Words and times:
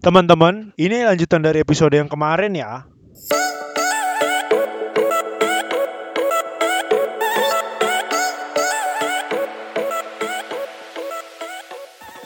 Teman-teman, 0.00 0.72
ini 0.80 1.04
lanjutan 1.04 1.44
dari 1.44 1.60
episode 1.60 1.92
yang 1.92 2.08
kemarin 2.08 2.56
ya. 2.56 2.88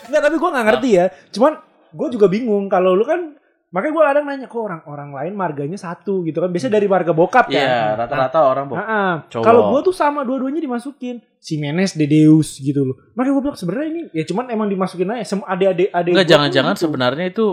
Enggak, 0.06 0.22
tapi 0.22 0.36
gue 0.38 0.50
nggak 0.54 0.66
ngerti 0.70 0.90
ya. 0.94 1.10
Cuman 1.34 1.58
gue 1.90 2.08
juga 2.14 2.30
bingung 2.30 2.70
kalau 2.70 2.94
lu 2.94 3.02
kan 3.02 3.34
makanya 3.74 3.90
gue 3.90 4.04
kadang 4.06 4.24
nanya 4.24 4.46
kok 4.46 4.62
orang 4.62 4.80
orang 4.86 5.10
lain 5.10 5.34
marganya 5.34 5.74
satu 5.74 6.22
gitu 6.22 6.38
kan. 6.38 6.46
Biasanya 6.48 6.78
dari 6.78 6.86
marga 6.86 7.10
bokap 7.10 7.50
kan. 7.50 7.58
Iya, 7.58 7.98
rata-rata 7.98 8.38
orang 8.40 8.64
Nah, 8.64 8.70
bu. 8.70 8.74
ah. 8.78 9.14
Cowok. 9.26 9.42
Kalau 9.42 9.60
gue 9.68 9.80
tuh 9.82 9.92
sama 9.92 10.22
dua-duanya 10.22 10.62
dimasukin. 10.62 11.18
Si 11.36 11.58
Menes, 11.58 11.92
Dedeus 11.92 12.56
gitu 12.56 12.86
loh. 12.86 12.96
Makanya 13.12 13.32
gue 13.34 13.42
bilang 13.42 13.58
sebenarnya 13.58 13.88
ini 13.90 14.02
ya 14.14 14.24
cuman 14.24 14.44
emang 14.48 14.70
dimasukin 14.70 15.10
aja. 15.10 15.26
Semua 15.26 15.50
adik-adik 15.50 15.90
adik 15.90 16.12
Enggak, 16.14 16.28
jangan-jangan 16.30 16.72
gitu. 16.72 16.82
sebenarnya 16.86 17.26
itu 17.26 17.46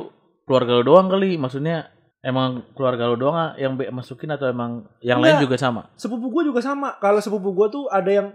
keluarga 0.45 0.71
lo 0.77 0.83
doang 0.85 1.07
kali. 1.09 1.35
Maksudnya 1.35 1.89
emang 2.21 2.69
keluarga 2.71 3.03
lo 3.03 3.17
doang 3.17 3.33
ah 3.33 3.51
yang 3.55 3.73
masukin 3.89 4.29
atau 4.29 4.45
emang 4.45 4.85
yang 5.01 5.17
lain 5.17 5.35
Enggak. 5.35 5.43
juga 5.43 5.57
sama? 5.57 5.81
sepupu 5.97 6.29
gue 6.29 6.53
juga 6.53 6.61
sama. 6.61 7.01
Kalau 7.01 7.17
sepupu 7.17 7.49
gue 7.51 7.67
tuh 7.67 7.89
ada 7.89 8.07
yang 8.07 8.27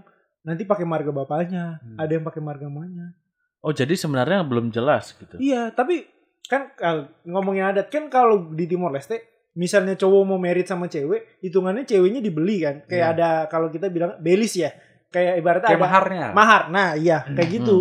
nanti 0.42 0.62
pakai 0.62 0.82
marga 0.82 1.10
bapaknya, 1.10 1.78
Hmm. 1.78 1.96
ada 1.96 2.10
yang 2.10 2.22
pakai 2.22 2.38
marga 2.38 2.66
mamanya. 2.66 3.14
Oh, 3.62 3.70
jadi 3.70 3.94
sebenarnya 3.94 4.42
belum 4.42 4.70
jelas 4.70 5.10
gitu. 5.12 5.38
Iya, 5.38 5.70
tapi 5.70 6.06
kan 6.46 6.70
ngomongin 7.24 7.66
adat 7.66 7.90
kan 7.90 8.06
kalau 8.06 8.50
di 8.50 8.64
Timor 8.64 8.94
Leste 8.94 9.22
misalnya 9.56 9.96
cowok 9.96 10.22
mau 10.22 10.36
merit 10.36 10.68
sama 10.68 10.84
cewek, 10.84 11.40
hitungannya 11.40 11.82
ceweknya 11.82 12.20
dibeli 12.20 12.60
kan. 12.60 12.84
Kayak 12.84 13.00
Iya. 13.02 13.14
ada 13.16 13.28
kalau 13.48 13.72
kita 13.72 13.88
bilang 13.88 14.20
belis 14.20 14.52
ya. 14.52 14.68
Kayak 15.08 15.40
ibaratnya 15.40 15.68
Kayak 15.72 15.80
ada 15.80 15.86
maharnya. 15.88 16.26
mahar. 16.36 16.62
Nah, 16.68 16.88
iya, 16.94 17.24
kayak 17.24 17.48
Hmm. 17.48 17.56
gitu. 17.56 17.76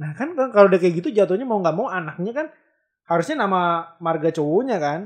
Nah, 0.00 0.10
kan 0.16 0.32
kalau 0.32 0.72
udah 0.72 0.80
kayak 0.80 1.04
gitu 1.04 1.08
jatuhnya 1.12 1.44
mau 1.44 1.60
nggak 1.60 1.76
mau 1.76 1.86
anaknya 1.86 2.32
kan 2.32 2.46
harusnya 3.04 3.36
nama 3.38 3.60
marga 4.00 4.32
cowoknya 4.32 4.80
kan. 4.80 5.00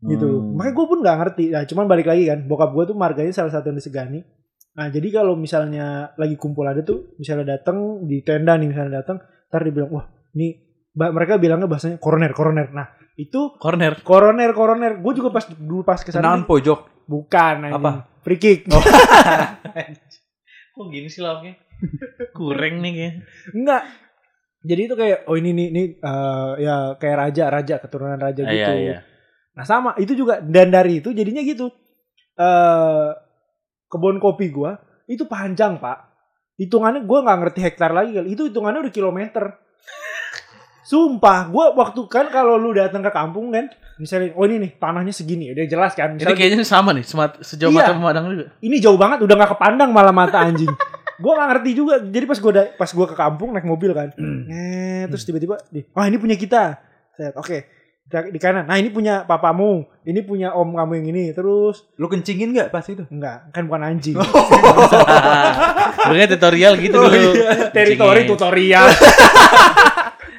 Gitu. 0.00 0.24
Hmm. 0.24 0.56
Makanya 0.56 0.72
gue 0.72 0.86
pun 0.88 0.98
nggak 1.04 1.16
ngerti. 1.20 1.44
Nah, 1.52 1.62
cuman 1.68 1.84
balik 1.84 2.06
lagi 2.08 2.24
kan, 2.26 2.38
bokap 2.42 2.72
gue 2.72 2.84
tuh 2.88 2.96
marganya 2.96 3.30
salah 3.30 3.52
satu 3.52 3.68
yang 3.68 3.76
disegani. 3.76 4.24
Nah, 4.72 4.88
jadi 4.88 5.08
kalau 5.12 5.36
misalnya 5.36 6.16
lagi 6.16 6.40
kumpul 6.40 6.64
ada 6.64 6.80
tuh, 6.80 7.12
misalnya 7.20 7.60
datang 7.60 8.08
di 8.08 8.24
tenda 8.24 8.56
nih 8.56 8.72
misalnya 8.72 9.04
datang, 9.04 9.20
ntar 9.52 9.62
dibilang, 9.62 9.92
wah, 9.92 10.08
ini 10.32 10.71
mereka 10.92 11.36
bilangnya 11.36 11.64
bahasanya 11.64 11.96
koroner, 11.96 12.32
koroner. 12.32 12.68
Nah, 12.68 12.86
itu 13.16 13.52
Corner. 13.56 14.00
koroner, 14.00 14.50
koroner. 14.52 14.92
Gue 15.00 15.12
juga 15.14 15.28
pas 15.30 15.44
dulu 15.48 15.82
pas 15.82 15.96
ke 15.96 16.08
sana 16.08 16.24
Tenangan 16.24 16.44
pojok. 16.44 16.80
bukan 17.02 17.54
anjing. 17.66 17.76
Apa? 17.76 17.90
Free 18.22 18.38
kick. 18.38 18.58
Kok 20.72 20.86
gini 20.88 21.06
sih 21.06 21.20
lauknya? 21.20 21.52
Kurang 22.32 22.80
nih 22.80 22.90
kayaknya. 22.92 23.10
Enggak. 23.52 23.82
Jadi 24.62 24.80
itu 24.86 24.94
kayak 24.94 25.18
oh 25.26 25.34
ini 25.34 25.50
nih 25.50 25.66
ini 25.74 25.82
eh, 25.98 26.50
ya 26.62 26.76
kayak 26.94 27.16
raja, 27.18 27.44
raja 27.50 27.74
keturunan 27.76 28.16
raja 28.16 28.40
Ah, 28.46 28.48
gitu. 28.48 28.72
Iya, 28.72 28.78
iya. 28.78 28.98
Nah, 29.52 29.64
sama 29.66 29.90
itu 29.98 30.14
juga 30.14 30.38
dan 30.40 30.70
dari 30.70 31.02
itu 31.02 31.10
jadinya 31.10 31.42
gitu. 31.42 31.68
Eh 32.38 33.08
kebun 33.88 34.16
kopi 34.16 34.48
gua 34.48 34.78
itu 35.04 35.26
panjang, 35.26 35.76
Pak. 35.76 35.98
Hitungannya 36.56 37.02
gua 37.02 37.26
nggak 37.26 37.38
ngerti 37.42 37.60
hektar 37.60 37.90
lagi 37.90 38.14
kali. 38.14 38.28
Itu 38.32 38.46
hitungannya 38.46 38.86
udah 38.86 38.94
kilometer. 38.94 39.44
Sumpah, 40.92 41.48
gua 41.48 41.72
waktu 41.72 42.04
kan 42.04 42.28
kalau 42.28 42.54
lu 42.54 42.70
datang 42.70 43.00
ke 43.00 43.08
kampung 43.08 43.48
kan, 43.48 43.64
misalnya 43.96 44.32
oh 44.32 44.44
ini 44.44 44.60
nih 44.60 44.70
tanahnya 44.74 45.08
segini, 45.08 45.48
udah 45.48 45.64
jelas 45.64 45.92
kan. 45.92 46.12
Jadi 46.12 46.20
Misalnya 46.20 46.36
kayaknya 46.36 46.66
sama 46.66 46.92
nih, 46.92 47.00
semat, 47.02 47.40
sejauh 47.40 47.72
Iya. 47.72 47.80
mata 47.80 47.92
memandang 47.94 48.24
juga. 48.30 48.46
ini 48.58 48.76
jauh 48.76 48.96
banget 48.96 49.18
udah 49.20 49.34
nggak 49.34 49.52
kepandang 49.52 49.88
malah 49.88 50.12
mata 50.12 50.36
anjing. 50.38 50.68
gua 51.18 51.32
nggak 51.34 51.48
ngerti 51.50 51.70
juga. 51.72 51.94
Jadi 51.98 52.24
pas 52.26 52.36
gua 52.36 52.52
da- 52.52 52.72
pas 52.74 52.90
gua 52.90 53.06
ke 53.06 53.16
kampung 53.16 53.50
naik 53.50 53.64
mobil 53.64 53.90
kan. 53.90 54.12
Eh, 54.46 55.08
terus 55.08 55.24
tiba-tiba 55.24 55.56
di, 55.66 55.80
"Wah, 55.90 56.04
ini 56.04 56.16
punya 56.16 56.36
kita." 56.36 56.76
Set, 57.10 57.32
Oke. 57.34 57.80
Di- 58.02 58.28
Di 58.28 58.36
kanan. 58.36 58.66
Nah, 58.66 58.76
ini 58.76 58.88
punya 58.88 59.22
papamu. 59.22 59.88
Ini 60.02 60.20
punya 60.22 60.52
om 60.52 60.68
kamu 60.70 60.92
yang 60.98 61.06
ini. 61.08 61.24
Terus 61.30 61.88
Lu 61.94 62.04
kencingin 62.06 62.52
gak 62.52 62.68
pas 62.68 62.84
itu? 62.84 63.00
enggak, 63.06 63.48
kan 63.50 63.64
bukan 63.64 63.80
anjing. 63.86 64.16
Makanya 66.02 66.28
tutorial 66.30 66.76
gitu 66.76 66.92
Oh, 66.94 67.06
dulu. 67.06 67.30
iya. 67.32 67.70
Teritori 67.70 68.22
tutorial. 68.26 68.86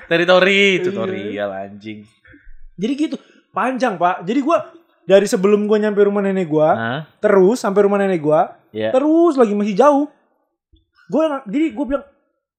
Teritori, 0.06 0.78
Iya. 0.78 0.84
tutorial 0.84 1.50
anjing. 1.52 2.04
Jadi 2.74 2.94
gitu. 2.96 3.16
Panjang, 3.50 3.96
Pak. 3.96 4.24
Jadi 4.24 4.40
gua 4.40 4.74
dari 5.04 5.24
sebelum 5.24 5.64
gua 5.64 5.78
nyampe 5.78 6.02
rumah 6.02 6.20
nenek 6.20 6.48
gua, 6.48 6.70
Hah? 6.72 7.00
terus 7.20 7.60
sampai 7.60 7.84
rumah 7.84 7.98
nenek 7.98 8.20
gua, 8.20 8.58
Ya. 8.70 8.90
terus 8.90 9.36
lagi 9.36 9.54
masih 9.54 9.74
jauh. 9.74 10.10
Gua 11.06 11.44
jadi 11.44 11.70
gua 11.72 11.86
bilang 11.88 12.06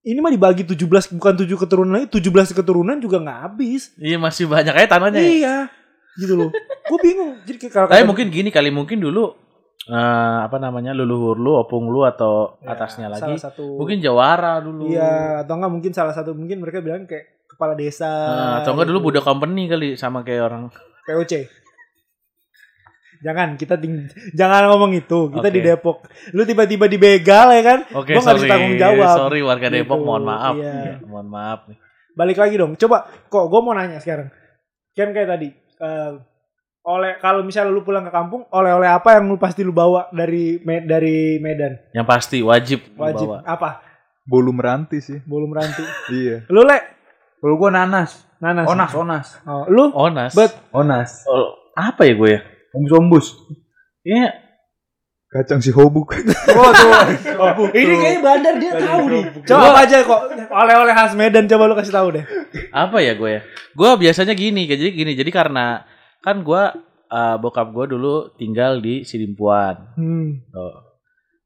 ini 0.03 0.21
mah 0.21 0.29
dibagi 0.29 0.63
17 0.63 0.85
bukan 1.11 1.33
7 1.35 1.57
keturunan 1.57 1.93
lagi, 1.95 2.07
17 2.13 2.53
keturunan 2.53 2.97
juga 2.99 3.17
nggak 3.19 3.39
habis. 3.43 3.91
Iya 3.97 4.17
masih 4.17 4.45
banyak 4.47 4.71
aja 4.71 4.89
tanahnya. 4.91 5.17
ya. 5.17 5.27
Iya. 5.27 5.57
Gitu 6.15 6.37
loh. 6.37 6.51
Gue 6.85 6.99
bingung. 7.01 7.41
Jadi 7.43 7.57
kayak 7.59 7.73
kalau 7.73 7.89
Tapi 7.89 8.05
mungkin 8.05 8.29
gini 8.29 8.53
kali 8.53 8.69
mungkin 8.69 9.01
dulu 9.01 9.35
eh, 9.85 9.97
apa 10.41 10.57
namanya 10.57 10.93
leluhur 10.93 11.35
lu, 11.35 11.59
opung 11.59 11.89
lu 11.89 12.05
atau 12.05 12.57
Ya, 12.61 12.73
atasnya 12.73 13.09
lagi 13.09 13.21
salah 13.35 13.41
satu 13.43 13.65
mungkin 13.75 13.99
jawara 13.99 14.61
dulu. 14.61 14.89
Iya, 14.89 15.43
atau 15.43 15.59
enggak 15.59 15.73
mungkin 15.73 15.93
salah 15.93 16.15
satu 16.15 16.31
mungkin 16.33 16.63
mereka 16.63 16.79
bilang 16.79 17.05
kayak 17.05 17.34
kepala 17.55 17.73
desa. 17.73 18.07
Nah, 18.07 18.55
atau 18.59 18.75
enggak 18.75 18.87
dulu 18.87 18.99
gitu. 18.99 19.07
budak 19.11 19.25
company 19.25 19.63
kali 19.67 19.89
sama 19.95 20.21
kayak 20.21 20.43
orang. 20.45 20.63
POC. 21.05 21.47
Jangan 23.21 23.57
kita 23.57 23.81
ting 23.81 24.05
jangan 24.33 24.69
ngomong 24.69 24.93
itu. 24.93 25.33
Kita 25.33 25.41
Oke. 25.43 25.55
di 25.55 25.61
Depok. 25.61 25.97
Lu 26.31 26.45
tiba-tiba 26.45 26.85
dibegal 26.85 27.49
ya 27.51 27.63
kan? 27.65 27.79
Oke, 27.95 28.13
Gua 28.13 28.21
bisa 28.21 28.37
sorry. 28.37 28.51
tanggung 28.51 28.77
jawab. 28.77 29.17
Sorry 29.17 29.41
warga 29.41 29.67
Gitu, 29.67 29.77
Depok, 29.81 29.99
mohon 29.99 30.25
maaf. 30.25 30.55
iya. 30.55 30.73
Iya, 30.75 30.95
mohon 31.03 31.29
maaf 31.29 31.65
nih. 31.65 31.79
Balik 32.13 32.37
lagi 32.37 32.55
dong. 32.55 32.77
Coba 32.77 32.97
kok 33.25 33.45
gue 33.47 33.61
mau 33.61 33.73
nanya 33.73 33.97
sekarang. 33.97 34.29
Kan 34.93 35.11
kayak 35.11 35.29
tadi 35.31 35.49
eh, 35.57 36.11
oleh 36.85 37.17
kalau 37.17 37.41
misalnya 37.41 37.73
lu 37.73 37.81
pulang 37.81 38.05
ke 38.05 38.13
kampung, 38.13 38.45
oleh-oleh 38.47 38.87
apa 38.87 39.17
yang 39.17 39.25
lu 39.27 39.41
pasti 39.41 39.65
lu 39.65 39.73
bawa 39.73 40.13
dari 40.13 40.61
Me- 40.61 40.85
dari 40.85 41.41
Medan? 41.41 41.81
Yang 41.91 42.07
pasti 42.07 42.39
wajib, 42.39 42.93
Wajib 42.95 43.25
bawa. 43.27 43.41
apa? 43.43 43.71
Bolu 44.23 44.53
meranti 44.53 45.01
sih. 45.01 45.17
Bolu 45.19 45.49
meranti. 45.49 45.81
Iya. 46.13 46.45
lu 46.47 46.61
le 46.61 46.77
Kalau 47.45 47.61
gua 47.61 47.69
nanas. 47.69 48.25
nanas. 48.41 48.65
Onas, 48.65 48.93
onas. 48.97 49.27
Oh, 49.45 49.69
lu 49.69 49.93
Onas. 49.93 50.33
Bet. 50.33 50.57
Onas. 50.73 51.29
Oh, 51.29 51.53
apa 51.77 52.09
ya 52.09 52.17
gue 52.17 52.31
ya? 52.33 52.41
Ombus-ombus. 52.73 53.37
Iya, 54.05 54.33
Kacang 55.35 55.59
si 55.59 55.75
hobuk. 55.75 56.15
Oh, 56.55 57.67
ini 57.75 57.95
kayaknya 57.99 58.21
bandar 58.23 58.55
dia 58.63 58.73
tahu 58.79 59.11
nih. 59.11 59.25
Coba 59.43 59.75
apa 59.75 59.81
aja 59.83 60.07
kok 60.07 60.21
oleh-oleh 60.47 60.95
khas 60.95 61.13
Medan 61.19 61.51
coba 61.51 61.67
lu 61.67 61.75
kasih 61.75 61.91
tahu 61.91 62.09
deh. 62.15 62.25
apa 62.71 63.03
ya 63.03 63.19
gue 63.19 63.31
ya? 63.37 63.41
Gue 63.75 63.91
biasanya 63.99 64.39
gini, 64.39 64.71
kayak 64.71 64.79
jadi 64.79 64.91
gini. 64.95 65.13
Jadi 65.19 65.31
karena 65.35 65.83
kan 66.23 66.47
gue 66.47 66.63
eh, 67.11 67.37
bokap 67.43 67.75
gue 67.75 67.99
dulu 67.99 68.31
tinggal 68.39 68.79
di 68.79 69.03
Sidimpuan. 69.03 69.99
Hmm. 69.99 70.47
Oh. 70.55 70.95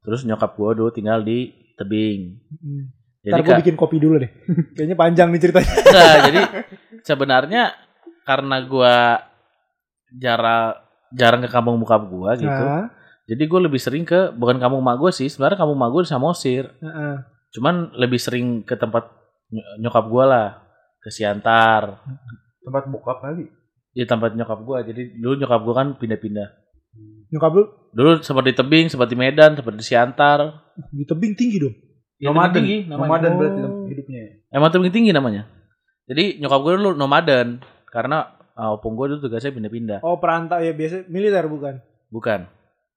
Terus 0.04 0.28
nyokap 0.28 0.60
gue 0.60 0.70
dulu 0.84 0.92
tinggal 0.92 1.24
di 1.24 1.48
Tebing. 1.80 2.20
Jadi 2.52 2.97
Ntar 3.18 3.40
gue 3.42 3.54
bikin 3.60 3.74
kopi 3.74 3.98
dulu 3.98 4.22
deh. 4.22 4.30
Kayaknya 4.78 4.96
panjang 4.96 5.28
nih 5.34 5.40
ceritanya. 5.42 5.70
enggak, 5.82 6.16
jadi 6.24 6.40
sebenarnya 7.02 7.62
karena 8.22 8.56
gue 8.62 8.94
jarang 10.14 10.76
jarang 11.10 11.40
ke 11.44 11.50
kampung 11.50 11.80
bokap 11.80 12.02
gue 12.06 12.30
gitu. 12.44 12.64
Nah, 12.64 12.88
Jadi 13.28 13.44
gue 13.44 13.60
lebih 13.60 13.76
sering 13.76 14.04
ke 14.04 14.32
bukan 14.32 14.56
kampung 14.56 14.80
mak 14.80 14.96
gue 14.96 15.12
sih. 15.12 15.28
Sebenarnya 15.28 15.60
kampung 15.60 15.76
mak 15.76 15.92
gue 15.92 16.02
di 16.04 16.10
Samosir. 16.10 16.64
heeh. 16.80 17.16
Cuman 17.52 17.92
lebih 17.96 18.16
sering 18.16 18.64
ke 18.64 18.72
tempat 18.72 19.08
ny- 19.52 19.84
nyokap 19.84 20.08
gue 20.08 20.24
lah. 20.24 20.64
Ke 20.98 21.12
Siantar. 21.12 22.00
Tempat 22.64 22.88
bokap 22.88 23.20
kali. 23.20 23.44
Di 23.92 24.04
tempat 24.04 24.32
nyokap 24.32 24.64
gue. 24.64 24.78
Jadi 24.88 25.02
dulu 25.20 25.34
nyokap 25.36 25.60
gue 25.60 25.74
kan 25.76 25.88
pindah-pindah. 25.96 26.48
Nyokap 27.28 27.52
lu 27.52 27.64
Dulu 27.88 28.10
sempat 28.20 28.44
di 28.44 28.52
Tebing, 28.56 28.88
sempat 28.88 29.08
di 29.08 29.16
Medan, 29.16 29.56
sempat 29.56 29.74
di 29.76 29.84
Siantar. 29.84 30.40
di 30.92 31.02
tebing 31.02 31.34
tinggi 31.34 31.58
dong. 31.58 31.74
Ya, 32.18 32.28
Nomaden. 32.28 32.54
Tinggi 32.58 32.76
namanya. 32.84 32.98
Nomaden 33.00 33.30
Oh. 33.30 33.38
berarti 33.38 33.60
hidupnya. 33.88 34.20
Emang 34.48 34.68
Tebing 34.68 34.90
tinggi 34.90 35.12
namanya. 35.12 35.42
Jadi 36.04 36.24
nyokap 36.38 36.60
gue 36.60 36.72
dulu 36.76 36.90
nomaden. 36.92 37.46
Karena 37.86 38.18
uh, 38.52 38.74
opung 38.74 38.94
gue 38.94 39.06
dulu 39.08 39.20
tugasnya 39.20 39.50
pindah-pindah. 39.50 39.98
Oh, 40.00 40.18
perantau 40.18 40.58
ya 40.58 40.72
biasa 40.72 41.06
militer 41.06 41.46
bukan? 41.46 41.78
Bukan. 42.08 42.48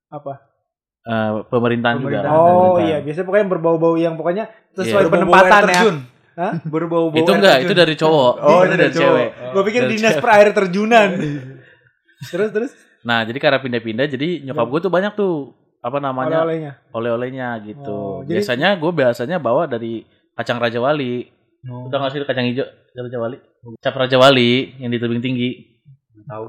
Apa? 0.08 0.42
Eh, 1.02 1.30
pemerintahan, 1.44 1.98
juga. 1.98 2.22
Pemerintahan. 2.22 2.30
Oh 2.32 2.46
Pemerintahan. 2.72 2.82
iya, 2.84 2.96
biasanya 3.00 3.26
pokoknya 3.26 3.42
yang 3.42 3.52
berbau-bau 3.52 3.94
yang 3.96 4.14
pokoknya 4.14 4.44
sesuai 4.72 5.02
Iya. 5.02 5.10
penempatan 5.10 5.62
ya. 5.64 5.82
Hah? 6.32 6.52
Berbau-bau 6.64 7.18
Itu 7.18 7.30
enggak, 7.32 7.56
terjun. 7.58 7.66
itu 7.66 7.74
dari 7.74 7.94
cowok. 7.94 8.32
Oh, 8.42 8.60
itu 8.60 8.68
dari 8.68 8.78
dari 8.80 8.92
cowok. 8.92 9.02
cewek. 9.04 9.28
Gue 9.52 9.62
pikir 9.66 9.80
Dari 9.80 9.92
dinas 9.92 10.12
cewek. 10.12 10.22
per 10.22 10.30
air 10.32 10.48
terjunan. 10.52 11.08
terus 12.32 12.50
terus 12.50 12.72
Nah, 13.02 13.26
jadi 13.26 13.34
karena 13.36 13.58
pindah-pindah 13.58 14.06
jadi 14.06 14.28
nyokap 14.42 14.66
gue 14.68 14.80
tuh 14.80 14.92
banyak 14.92 15.12
tuh 15.12 15.34
apa 15.82 15.98
namanya 15.98 16.46
oleh-olehnya. 16.46 16.72
oleh-olehnya 16.94 17.48
gitu. 17.66 17.90
Oh, 17.90 18.18
jadi- 18.22 18.38
Biasanya 18.38 18.78
gue 18.78 18.92
biasanya 18.94 19.36
bawa 19.36 19.66
dari 19.66 20.06
kacang 20.32 20.62
Raja 20.62 20.78
Wali. 20.78 21.26
Oh. 21.66 21.90
Udah 21.90 21.98
nggak 21.98 22.10
sih 22.10 22.20
kacang 22.22 22.46
hijau 22.46 22.66
Raja 22.94 23.18
Wali? 23.18 23.36
Cap 23.78 23.94
Raja 23.94 24.16
Wali 24.16 24.78
yang 24.78 24.88
di 24.88 24.98
tebing 24.98 25.18
tinggi. 25.18 25.50
Tahu. 26.22 26.42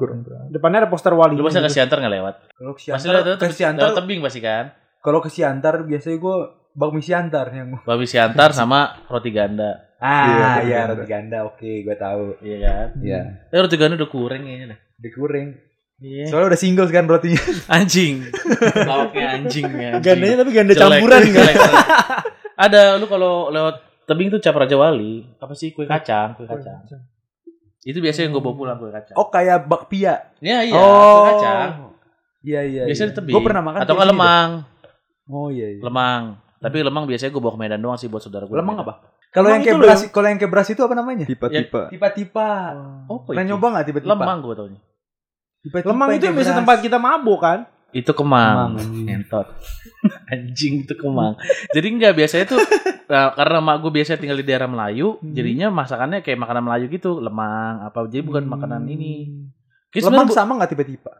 Depannya 0.53 0.85
ada 0.85 0.89
poster 0.89 1.17
wali. 1.17 1.33
Lu 1.33 1.41
pasti 1.41 1.57
ke 1.57 1.65
Siantar 1.67 1.97
nggak 1.97 2.13
lewat? 2.13 2.35
Kalau 2.53 2.71
ke 2.77 2.81
Pasti 2.93 3.09
Siantar, 3.09 3.41
ke 3.41 3.47
Siantar, 3.49 3.89
tebing 3.91 4.21
pasti 4.21 4.39
kan? 4.39 4.65
kalau 5.01 5.19
ke 5.19 5.27
Siantar 5.27 5.83
biasanya 5.83 6.15
gue 6.15 6.37
bakmi 6.71 7.01
Siantar 7.01 7.49
yang 7.51 7.81
Babi 7.81 8.05
Siantar 8.05 8.53
sama 8.53 9.01
roti 9.05 9.33
ganda. 9.33 9.93
Ah, 9.97 10.61
iya 10.61 10.85
ganda. 10.85 10.93
roti 10.93 11.05
ganda. 11.05 11.37
Oke, 11.43 11.81
gue 11.81 11.95
tahu. 11.95 12.37
Iya 12.39 12.57
kan? 12.61 12.87
Iya. 13.01 13.19
Eh 13.49 13.59
roti 13.59 13.75
ganda 13.75 13.97
udah 13.97 14.07
kurang 14.07 14.45
kayaknya 14.45 14.77
dah. 14.77 14.79
Dikurang. 14.95 15.49
Iya. 16.01 16.25
Soalnya 16.31 16.47
udah 16.53 16.59
single 16.59 16.89
kan 16.89 17.05
rotinya. 17.05 17.41
Anjing. 17.77 18.25
Lauknya 18.89 19.27
anjing 19.39 19.67
ya. 19.71 19.89
anjing. 19.97 20.03
Gandanya 20.03 20.35
tapi 20.41 20.51
ganda 20.51 20.73
Jelek, 20.73 20.89
campuran 20.99 21.19
kan. 21.21 21.31
jelek. 21.31 21.55
Ada 22.65 22.81
lu 23.01 23.05
kalau 23.09 23.49
lewat 23.49 23.75
tebing 24.05 24.29
tuh 24.29 24.39
cap 24.41 24.53
Raja 24.53 24.75
Wali, 24.77 25.25
apa 25.41 25.53
sih 25.57 25.73
kue 25.73 25.89
kacang, 25.89 26.37
kue 26.37 26.45
kacang. 26.45 26.85
Itu 27.83 27.99
biasanya 27.99 28.29
yang 28.29 28.33
gue 28.37 28.43
bawa 28.43 28.55
pulang 28.55 28.77
kue 28.77 28.91
kacang. 28.93 29.15
Oh, 29.17 29.27
kayak 29.33 29.65
bakpia. 29.65 30.31
Ya 30.43 30.61
iya, 30.61 30.77
oh. 30.77 30.83
kue 30.85 31.23
kacang. 31.33 31.69
Iya, 32.43 32.61
iya. 32.67 32.83
Biasanya 32.85 33.09
di 33.09 33.15
tebing. 33.17 33.33
Gue 33.33 33.43
pernah 33.43 33.63
makan 33.63 33.79
Atau 33.81 33.93
nggak 33.95 34.07
gitu. 34.07 34.15
lemang. 34.15 34.49
Oh 35.31 35.47
iya, 35.49 35.67
iya. 35.71 35.81
Lemang. 35.81 36.23
Tapi 36.63 36.77
lemang 36.79 37.03
biasanya 37.07 37.31
gue 37.31 37.41
bawa 37.43 37.53
ke 37.55 37.59
Medan 37.59 37.81
doang 37.83 37.97
sih 37.99 38.07
buat 38.11 38.21
saudara 38.23 38.45
gue. 38.45 38.55
Lemang 38.55 38.83
apa? 38.83 38.93
Kalau 39.33 39.49
yang 39.49 39.65
kayak 39.65 39.75
itu 39.75 39.81
beras, 39.81 40.01
kalau 40.13 40.27
yang 40.29 40.37
kayak 40.37 40.51
beras 40.53 40.67
itu 40.69 40.81
apa 40.85 40.93
namanya? 40.93 41.25
Tipe-tipe. 41.25 41.81
Tipa-tipa. 41.89 42.49
Oh, 43.09 43.25
apa 43.25 43.33
Pernah 43.33 43.43
itu? 43.43 43.49
nyoba 43.55 43.65
nggak 43.73 43.85
tiba-tiba? 43.89 44.11
Lemang 44.13 44.37
gue 44.45 44.53
taunya. 44.53 44.81
Tiba-tiba 45.63 45.95
Lemang 45.95 46.09
itu 46.11 46.23
yang 46.27 46.35
biasa 46.35 46.51
tempat 46.59 46.77
kita 46.83 46.97
mabuk 46.99 47.39
kan. 47.39 47.59
Itu 47.95 48.11
kemang. 48.11 48.75
Kemang, 48.75 48.83
anjing. 48.83 49.05
Ngentot. 49.07 49.47
anjing 50.33 50.73
itu 50.83 50.93
kemang. 50.99 51.33
Jadi 51.71 51.87
enggak 51.87 52.13
biasanya 52.19 52.45
tuh 52.51 52.59
nah, 53.11 53.31
karena 53.31 53.57
mak 53.63 53.79
gue 53.79 53.91
biasanya 53.93 54.19
tinggal 54.19 54.39
di 54.41 54.45
daerah 54.45 54.67
Melayu, 54.67 55.21
Hmm. 55.23 55.31
jadinya 55.31 55.71
masakannya 55.71 56.19
kayak 56.19 56.35
makanan 56.41 56.63
Melayu 56.67 56.85
gitu, 56.91 57.23
lemang 57.23 57.85
apa. 57.85 58.03
Jadi 58.11 58.23
bukan 58.27 58.43
makanan 58.43 58.83
ini. 58.91 59.31
Kayak 59.93 60.09
Lemang 60.09 60.27
sama 60.33 60.57
nggak 60.59 60.73
tiba-tiba? 60.73 61.13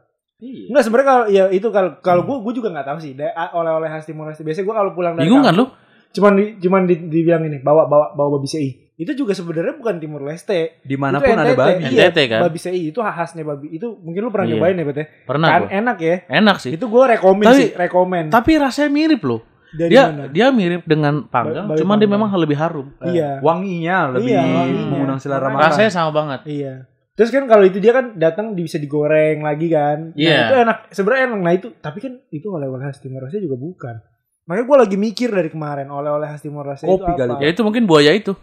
Iya. 0.44 0.75
Enggak 0.75 0.84
sebenarnya 0.84 1.07
kalau 1.07 1.25
ya 1.31 1.44
itu 1.54 1.68
kalau 1.72 1.92
kalau 2.04 2.22
gue 2.28 2.38
gue 2.44 2.54
juga 2.60 2.68
nggak 2.75 2.88
tahu 2.89 2.98
sih. 3.00 3.13
Oleh-oleh 3.56 3.88
khas 3.88 4.04
Timor 4.04 4.28
Leste. 4.28 4.44
Biasanya 4.44 4.66
gue 4.68 4.75
kalau 4.75 4.92
pulang 4.92 5.13
dari 5.16 5.30
Bingung 5.30 5.46
kan 5.46 5.56
lu? 5.56 5.72
cuman 6.13 6.38
di, 6.38 6.62
cuman 6.62 6.86
di, 6.86 6.96
dibilang 7.10 7.42
ini 7.50 7.57
bawa 7.66 7.89
bawa 7.89 8.13
bawa 8.13 8.38
babi 8.38 8.46
sei. 8.46 8.82
Itu 9.03 9.11
juga 9.13 9.35
sebenarnya 9.35 9.75
bukan 9.75 10.00
Timur 10.00 10.23
Leste. 10.23 10.79
Di 10.79 10.95
mana 10.95 11.19
pun 11.19 11.27
Itu 11.27 11.35
ada 11.35 11.44
NTT. 11.45 11.59
babi. 11.59 11.83
Iya, 11.91 12.01
NTT 12.07 12.19
kan? 12.25 12.39
Babi 12.47 12.57
sei 12.57 12.79
itu 12.88 13.00
khasnya 13.00 13.44
babi. 13.44 13.67
Itu 13.69 14.00
mungkin 14.00 14.21
lu 14.23 14.31
pernah 14.31 14.47
Iya. 14.47 14.55
nyobain 14.55 14.75
ya, 14.75 14.85
Bete? 14.85 15.03
Pernah 15.27 15.47
Kan 15.50 15.61
gua. 15.61 15.69
enak 15.75 15.97
ya. 16.00 16.15
Enak 16.31 16.57
sih. 16.57 16.71
Itu 16.71 16.85
gue 16.88 17.03
rekomen 17.05 17.44
Tapi- 17.44 17.59
sih, 17.59 17.69
rekomen. 17.73 18.23
Tapi 18.29 18.51
rasanya 18.55 18.89
mirip 18.89 19.21
loh. 19.21 19.41
Dari 19.69 19.89
Dia 19.89 20.03
mana? 20.05 20.29
dia 20.29 20.47
mirip 20.50 20.85
dengan 20.85 21.25
panggang, 21.25 21.65
Babi 21.65 21.81
cuman 21.81 21.97
dia 21.97 22.05
memang 22.07 22.29
lebih 22.31 22.53
harum. 22.55 22.94
Iya. 23.01 23.41
Wanginya 23.41 24.13
lebih 24.13 24.29
Iya, 24.29 24.41
wanginya. 24.41 24.85
mengundang 24.88 25.17
selera 25.17 25.50
makan. 25.50 25.65
Rasanya 25.67 25.91
sama 25.91 26.11
banget. 26.13 26.39
Iya. 26.45 26.73
Terus 27.13 27.29
kan 27.29 27.45
kalau 27.45 27.61
itu 27.61 27.77
dia 27.77 27.89
kan 27.91 28.13
datang 28.15 28.53
bisa 28.53 28.77
digoreng 28.77 29.41
lagi 29.41 29.67
kan. 29.67 30.09
Nah, 30.09 30.15
Iya. 30.15 30.38
itu 30.44 30.53
enak. 30.59 30.77
Sebenarnya 30.89 31.23
enak. 31.27 31.39
Nah 31.39 31.53
itu 31.53 31.67
tapi 31.75 32.00
kan 32.00 32.21
itu 32.27 32.47
oleh-oleh 32.47 32.81
khas 32.83 32.97
Timor 33.00 33.25
Leste 33.25 33.38
juga 33.39 33.53
bukan. 33.55 33.97
Makanya 34.44 34.65
gue 34.67 34.77
lagi 34.77 34.97
mikir 35.00 35.29
dari 35.29 35.47
kemarin 35.47 35.88
oleh-oleh 35.88 36.27
khas 36.27 36.41
Timor 36.41 36.65
Leste 36.65 36.85
itu 36.85 36.94
Kopi 36.94 37.09
apa. 37.11 37.17
kali. 37.19 37.31
Ya 37.39 37.50
itu 37.50 37.61
mungkin 37.61 37.83
buaya 37.83 38.11
itu. 38.11 38.33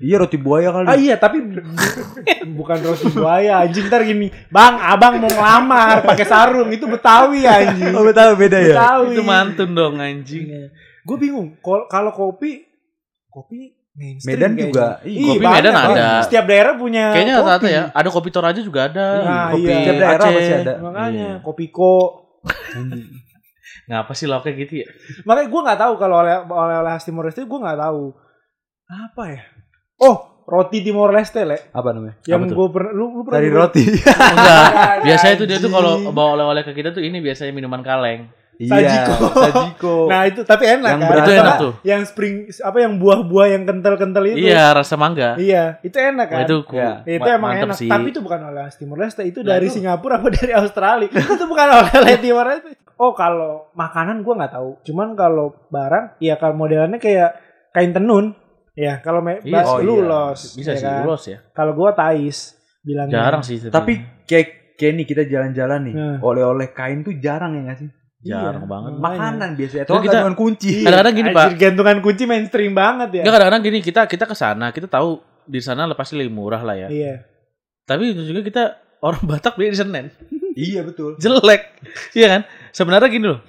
Iya 0.00 0.16
roti 0.16 0.36
buaya 0.36 0.72
kali. 0.72 0.86
Ah 0.86 0.96
iya 0.96 1.14
tapi 1.14 1.44
bukan 2.58 2.78
roti 2.80 3.08
buaya 3.10 3.60
anjing 3.60 3.86
ntar 3.86 4.02
gini. 4.02 4.32
Bang, 4.48 4.76
abang 4.76 5.16
mau 5.16 5.28
ngelamar 5.28 6.00
pakai 6.02 6.24
sarung 6.24 6.68
itu 6.68 6.84
Betawi 6.84 7.44
anjing. 7.44 7.92
Oh, 7.92 8.08
tahu 8.08 8.34
beda 8.36 8.56
ya. 8.56 8.72
Betawi. 8.72 9.12
Itu 9.12 9.22
mantun 9.22 9.70
dong 9.70 9.94
anjing. 9.96 10.48
Gue 11.02 11.16
bingung. 11.16 11.60
Kal- 11.60 11.86
Kalau 11.86 12.08
kopi 12.10 12.64
kopi 13.26 13.76
mainstream 13.92 14.32
Medan 14.32 14.50
kayaknya. 14.50 14.64
juga. 14.66 14.86
Iya, 15.02 15.20
kopi 15.20 15.38
banyak, 15.38 15.54
Medan 15.60 15.74
ada. 15.76 16.08
Setiap 16.24 16.44
daerah 16.46 16.72
punya 16.74 17.04
Kayaknya 17.10 17.34
kopi. 17.34 17.44
rata-rata 17.44 17.68
ya. 17.68 17.82
Ada 17.92 18.08
kopi 18.08 18.28
Toraja 18.30 18.60
juga 18.60 18.80
ada. 18.86 19.06
Nah, 19.20 19.44
kopi 19.50 19.60
iya. 19.60 19.76
Setiap 19.76 19.96
daerah 19.98 20.16
Aceh. 20.18 20.34
pasti 20.34 20.54
ada. 20.56 20.74
Makanya 20.80 21.28
Iya. 21.36 21.44
kopiko. 21.44 21.94
Ngapa 23.86 24.12
sih 24.14 24.24
lauknya 24.24 24.52
gitu 24.56 24.74
ya? 24.80 24.86
Makanya 25.24 25.48
gue 25.48 25.60
nggak 25.60 25.80
tahu 25.80 25.92
kalau 25.96 26.16
oleh 26.22 26.34
oleh 26.40 26.76
oleh 26.78 26.94
Timor 26.98 27.26
Leste 27.26 27.42
gue 27.42 27.58
nggak 27.58 27.76
tahu 27.76 28.04
apa 28.90 29.22
ya. 29.28 29.42
Oh 29.98 30.16
roti 30.44 30.82
Timor 30.82 31.10
Leste 31.10 31.44
le. 31.44 31.70
Apa 31.70 31.94
namanya? 31.94 32.18
Yang 32.24 32.50
gue 32.50 32.68
pernah 32.68 32.90
lu, 32.90 33.04
lu 33.12 33.22
pernah 33.22 33.38
Dari 33.38 33.48
roti. 33.48 33.84
Enggak. 34.34 34.64
Biasanya 35.00 35.32
itu 35.32 35.44
dia 35.44 35.58
tuh 35.58 35.70
kalau 35.70 35.92
bawa 36.10 36.28
oleh-oleh 36.34 36.62
ke 36.62 36.72
kita 36.72 36.90
tuh 36.90 36.98
ini 36.98 37.18
biasanya 37.18 37.50
minuman 37.50 37.80
kaleng. 37.80 38.26
Sajiko. 38.60 39.14
Sajiko. 39.32 39.94
Nah 40.10 40.26
itu 40.26 40.42
tapi 40.42 40.68
enak 40.68 40.90
Yang 40.90 41.00
kan. 41.00 41.16
Itu 41.16 41.32
enak 41.32 41.54
tuh. 41.56 41.72
Yang 41.80 42.02
spring 42.08 42.34
apa 42.60 42.78
yang 42.78 42.92
buah-buah 42.98 43.46
yang 43.48 43.62
kental-kental 43.64 44.20
itu. 44.26 44.36
Iya, 44.42 44.74
rasa 44.74 44.94
mangga. 44.96 45.38
Iya 45.38 45.78
itu 45.80 45.96
enak 45.96 46.26
kan. 46.28 46.38
itu 46.44 46.56
ku- 46.66 46.76
Iya. 46.76 46.92
itu 47.06 47.22
ma- 47.22 47.36
emang 47.38 47.50
enak. 47.62 47.76
sih. 47.78 47.88
Tapi 47.88 48.10
itu 48.10 48.20
bukan 48.20 48.40
oleh 48.44 48.68
Timor 48.74 48.98
Leste. 48.98 49.22
Itu 49.22 49.40
Nah, 49.40 49.54
dari 49.54 49.64
itu- 49.64 49.78
Singapura 49.78 50.18
apa 50.18 50.28
dari 50.28 50.52
Australia. 50.52 51.08
itu 51.08 51.44
bukan 51.46 51.66
oleh 51.96 52.16
Timor 52.18 52.44
Leste. 52.44 52.74
Oh 52.98 53.14
kalau 53.14 53.70
makanan 53.72 54.20
gue 54.20 54.34
nggak 54.34 54.52
tahu. 54.52 54.70
Cuman 54.82 55.14
kalau 55.14 55.56
barang, 55.70 56.18
ya 56.18 56.36
kalau 56.36 56.52
modelannya 56.54 56.98
kayak 56.98 57.38
kain 57.70 57.94
tenun. 57.94 58.34
Ya 58.72 58.98
kalau 58.98 59.20
me- 59.20 59.40
Iya, 59.40 59.54
bas- 59.56 59.68
oh 59.68 59.78
iya. 59.78 59.84
lulos. 59.84 60.40
Bisa 60.54 60.70
ya 60.70 60.76
sih, 60.76 60.86
kan? 60.86 61.02
ulos 61.02 61.22
ya. 61.24 61.38
Kalau 61.50 61.72
gue 61.72 61.90
Tais 61.92 62.38
bilangnya. 62.80 63.14
Jarang 63.18 63.42
sih. 63.42 63.56
Tapi 63.62 63.92
kayak 64.24 64.46
kayak 64.74 64.92
nih 64.94 65.06
kita 65.06 65.22
jalan-jalan 65.24 65.80
nih, 65.82 65.94
Hmm. 65.94 66.16
oleh-oleh 66.20 66.68
kain 66.70 67.00
tuh 67.00 67.12
jarang 67.16 67.52
ya 67.52 67.62
nggak 67.64 67.78
sih? 67.78 67.90
jarang 68.20 68.62
Iya. 68.62 68.68
banget. 68.68 68.90
Makanya. 68.94 69.20
Makanan 69.22 69.50
biasanya. 69.54 69.84
Terus 69.84 69.90
Atau 69.90 70.02
kita- 70.02 70.12
gantungan 70.14 70.36
kunci. 70.36 70.72
Kadang-kadang 70.84 71.14
gini, 71.14 71.28
Pak. 71.30 71.40
anjir, 71.42 71.56
gantungan 71.58 71.96
kunci 72.00 72.22
mainstream 72.24 72.72
banget 72.72 73.08
ya. 73.10 73.20
Enggak 73.20 73.34
kadang-kadang 73.34 73.62
gini 73.62 73.78
kita 73.80 74.00
kita 74.06 74.24
ke 74.24 74.34
sana, 74.34 74.66
kita 74.70 74.86
tahu 74.86 75.10
di 75.42 75.58
sana 75.58 75.88
pasti 75.90 76.14
lebih 76.14 76.28
murah 76.30 76.60
lah 76.60 76.76
ya. 76.76 76.88
Iya. 76.88 77.14
Tapi 77.82 78.12
itu 78.12 78.22
juga 78.22 78.40
kita 78.40 78.62
orang 79.00 79.24
Batak 79.30 79.56
beli 79.56 79.72
di 79.72 79.78
Senen. 79.78 80.12
iya 80.52 80.80
betul. 80.82 81.16
Jelek. 81.16 81.62
Iya 82.12 82.26
kan? 82.28 82.40
Sebenarnya 82.70 83.08
gini 83.08 83.26
loh. 83.26 83.40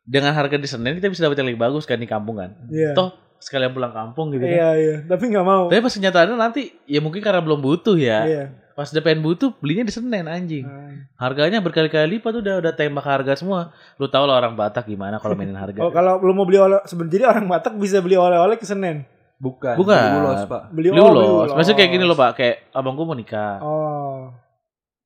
Dengan 0.00 0.30
harga 0.32 0.54
di 0.54 0.66
Senen 0.66 0.94
kita 0.94 1.06
bisa 1.06 1.22
dapat 1.22 1.36
yang 1.36 1.48
lebih 1.48 1.60
bagus 1.60 1.82
kan 1.82 1.94
di 1.96 2.06
kampung 2.06 2.38
kan. 2.38 2.54
Iya. 2.66 2.94
Toh 2.94 3.10
sekalian 3.40 3.72
pulang 3.72 3.90
kampung 3.90 4.28
gitu 4.36 4.44
kan. 4.44 4.52
Iya, 4.52 4.70
iya. 4.76 4.96
Tapi 5.08 5.24
nggak 5.32 5.46
mau. 5.48 5.72
Tapi 5.72 5.80
pas 5.80 5.94
kenyataannya 5.96 6.36
nanti 6.36 6.70
ya 6.84 7.00
mungkin 7.00 7.24
karena 7.24 7.40
belum 7.40 7.58
butuh 7.64 7.96
ya. 7.96 8.20
Iya. 8.28 8.44
Pas 8.76 8.88
udah 8.92 9.02
pengen 9.02 9.20
butuh 9.24 9.50
belinya 9.58 9.88
di 9.88 9.92
Senen 9.92 10.28
anjing. 10.28 10.64
Nah. 10.64 11.08
Harganya 11.16 11.60
berkali-kali 11.60 12.20
lipat 12.20 12.32
udah 12.44 12.54
udah 12.60 12.72
tembak 12.76 13.04
harga 13.04 13.32
semua. 13.40 13.72
Lu 13.96 14.08
tau 14.12 14.28
lah 14.28 14.40
orang 14.40 14.56
Batak 14.56 14.86
gimana 14.86 15.16
kalau 15.16 15.32
mainin 15.34 15.56
harga. 15.64 15.80
Oh, 15.80 15.90
kalau 15.90 16.20
lu 16.20 16.36
mau 16.36 16.44
beli 16.44 16.60
oleh 16.60 16.84
sebenarnya 16.84 17.12
jadi 17.16 17.24
orang 17.32 17.44
Batak 17.48 17.74
bisa 17.80 17.98
beli 18.04 18.20
oleh-oleh 18.20 18.60
ke 18.60 18.68
Senen. 18.68 19.08
Bukan. 19.40 19.74
Bukan. 19.80 19.96
beli 19.96 20.20
Ulos, 20.20 20.42
Pak. 20.44 20.62
Beli, 20.76 20.88
Beli 20.92 21.00
oh, 21.00 21.08
ulos. 21.16 21.48
Maksudnya 21.56 21.78
kayak 21.80 21.90
gini 21.96 22.04
loh 22.04 22.16
Pak, 22.16 22.30
kayak 22.36 22.56
abang 22.76 22.92
gue 22.92 23.04
mau 23.08 23.16
nikah. 23.16 23.56
Oh. 23.64 24.36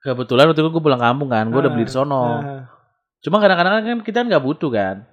Kebetulan 0.03 0.51
waktu 0.51 0.61
itu 0.61 0.71
gue 0.75 0.83
pulang 0.83 1.01
kampung 1.01 1.31
kan, 1.31 1.47
gue 1.49 1.61
udah 1.63 1.73
beli 1.73 1.87
di 1.87 1.95
sono. 1.95 2.43
Nah. 2.43 2.67
Cuma 3.25 3.41
kadang-kadang 3.41 3.87
kan 3.87 3.99
kita 4.05 4.27
nggak 4.27 4.43
butuh 4.43 4.69
kan. 4.69 5.07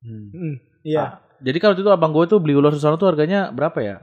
Hmm. 0.00 0.30
Mm, 0.30 0.54
Iya. 0.86 1.02
Ah, 1.02 1.10
Jadi 1.38 1.58
kalau 1.58 1.74
itu 1.74 1.86
abang 1.86 2.10
gue 2.10 2.24
tuh 2.26 2.38
beli 2.38 2.52
ulos 2.52 2.72
di 2.72 2.80
sono 2.80 2.94
tuh 2.94 3.06
harganya 3.06 3.48
berapa 3.48 3.78
ya? 3.78 3.96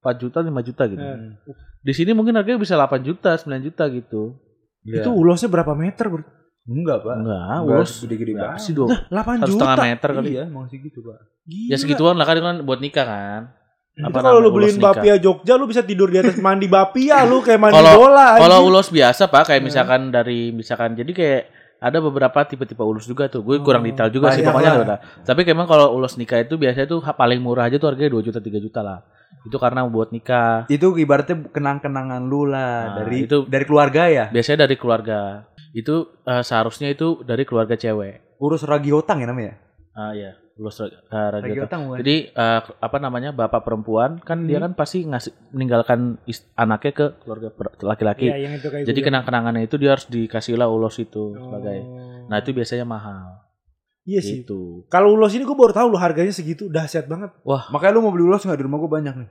4 0.00 0.16
juta, 0.16 0.38
5 0.40 0.50
juta 0.62 0.82
gitu. 0.86 0.98
Hmm. 0.98 1.36
Di 1.80 1.92
sini 1.92 2.10
mungkin 2.10 2.34
harganya 2.34 2.56
bisa 2.56 2.74
8 2.74 3.00
juta, 3.00 3.36
9 3.36 3.46
juta 3.60 3.84
gitu. 3.86 4.36
Iya. 4.82 5.04
Itu 5.04 5.12
ulosnya 5.12 5.46
berapa 5.46 5.72
meter, 5.72 6.08
Bro? 6.08 6.24
enggak, 6.62 7.02
Pak. 7.02 7.14
Enggak, 7.16 7.56
ulos 7.64 7.90
gede-gede 8.00 8.32
banget. 8.32 8.62
sih 8.62 8.72
dua? 8.72 8.88
8 9.08 9.42
Satu 9.42 9.48
juta. 9.48 9.64
setengah 9.66 9.76
meter 9.82 10.08
kali. 10.12 10.28
Iya, 10.30 10.44
mau 10.46 10.64
segitu, 10.64 10.98
Pak. 11.02 11.18
Gila. 11.42 11.68
Ya 11.68 11.76
segituan 11.76 12.14
lah 12.14 12.24
kan 12.24 12.36
kan 12.38 12.56
buat 12.62 12.78
nikah 12.78 13.02
kan. 13.02 13.42
Itu 13.90 14.06
Apa 14.06 14.18
kalau 14.22 14.38
namanya, 14.38 14.44
lu 14.46 14.50
beliin 14.54 14.78
bapia 14.78 15.14
Jogja 15.18 15.54
lu 15.54 15.66
bisa 15.66 15.82
tidur 15.82 16.08
di 16.08 16.16
atas 16.16 16.38
mandi 16.38 16.64
bapia 16.64 17.26
lu 17.26 17.42
kayak 17.42 17.58
mandi 17.58 17.74
Kalau- 17.74 17.98
bola. 17.98 18.28
Kalau 18.38 18.58
ulos 18.64 18.88
biasa 18.88 19.26
pak, 19.26 19.42
kayak 19.44 19.60
Hmm. 19.60 19.66
misalkan 19.66 20.00
dari 20.08 20.40
misalkan 20.50 20.94
jadi 20.94 21.10
kayak 21.10 21.42
ada 21.80 21.98
beberapa 21.98 22.38
tipe-tipe 22.44 22.84
ulus 22.84 23.08
juga 23.08 23.26
tuh. 23.32 23.40
Gue 23.40 23.56
kurang 23.64 23.80
Oh, 23.82 23.88
detail 23.88 24.12
juga 24.12 24.36
sih 24.36 24.44
pokoknya 24.44 24.72
ada. 24.84 24.96
Tapi 25.24 25.48
emang 25.48 25.64
kalau 25.64 25.96
ulus 25.96 26.20
nikah 26.20 26.44
itu 26.44 26.60
biasanya 26.60 26.84
tuh 26.86 27.00
paling 27.00 27.40
murah 27.40 27.72
aja 27.72 27.80
tuh 27.80 27.88
harganya 27.88 28.12
2 28.12 28.20
juta 28.28 28.38
3 28.38 28.60
juta 28.60 28.80
lah. 28.84 29.00
Itu 29.48 29.56
karena 29.56 29.88
buat 29.88 30.12
nikah. 30.12 30.68
Itu 30.68 31.00
ibaratnya 31.00 31.48
kenang-kenangan 31.48 32.20
lu 32.28 32.44
lah 32.44 32.92
Nah, 32.92 32.96
dari 33.02 33.24
itu- 33.24 33.48
dari 33.48 33.64
keluarga 33.64 34.12
ya. 34.12 34.24
Biasanya 34.28 34.68
dari 34.68 34.76
keluarga. 34.76 35.48
Itu 35.72 36.20
eh, 36.28 36.44
seharusnya 36.44 36.92
itu 36.92 37.24
dari 37.24 37.48
keluarga 37.48 37.74
cewek. 37.80 38.36
Urus 38.36 38.68
ragi 38.68 38.92
otang 38.92 39.24
ya 39.24 39.26
namanya. 39.32 39.56
Ah 39.96 40.12
uh, 40.12 40.12
ragi 40.12 40.36
Otak. 40.60 41.66
otang 41.66 41.80
bukan? 41.88 41.98
Jadi 42.04 42.16
eh, 42.28 42.60
apa 42.60 42.96
namanya 43.00 43.30
bapak 43.32 43.64
perempuan 43.64 44.20
kan 44.20 44.44
dia 44.44 44.60
kan 44.60 44.76
pasti 44.76 45.02
ngasih 45.02 45.32
meninggalkan 45.50 46.20
is- 46.24 46.44
anaknya 46.54 46.92
ke 46.92 47.06
keluarga 47.18 47.48
laki-laki. 47.80 48.28
Iya, 48.28 48.36
yang 48.44 48.52
itu 48.54 48.68
kayak 48.68 48.84
Jadi 48.84 48.98
gua 48.98 49.06
kenang-kenangannya 49.08 49.62
itu 49.64 49.76
dia 49.76 49.90
harus 49.96 50.06
dikasih 50.06 50.54
lah 50.54 50.68
ulos 50.68 50.96
itu 50.96 51.32
bilang. 51.32 51.42
sebagai. 51.42 51.78
Oh. 51.80 52.28
Nah 52.28 52.36
itu 52.38 52.50
biasanya 52.52 52.84
mahal. 52.84 53.40
Iya 54.00 54.20
sih. 54.20 54.42
Gitu. 54.42 54.88
Kalau 54.88 55.12
ulos 55.12 55.30
ini 55.36 55.44
gue 55.44 55.52
baru 55.52 55.70
tahu 55.70 55.92
lu 55.92 55.98
harganya 56.00 56.32
segitu 56.32 56.66
dahsyat 56.66 57.04
banget. 57.04 57.30
Makanya 57.68 58.00
lu 58.00 58.02
mau 58.02 58.12
beli 58.12 58.24
ulos 58.24 58.42
nggak 58.42 58.56
di 58.56 58.64
rumah 58.64 58.80
gue 58.80 58.90
banyak 58.90 59.14
nih. 59.14 59.28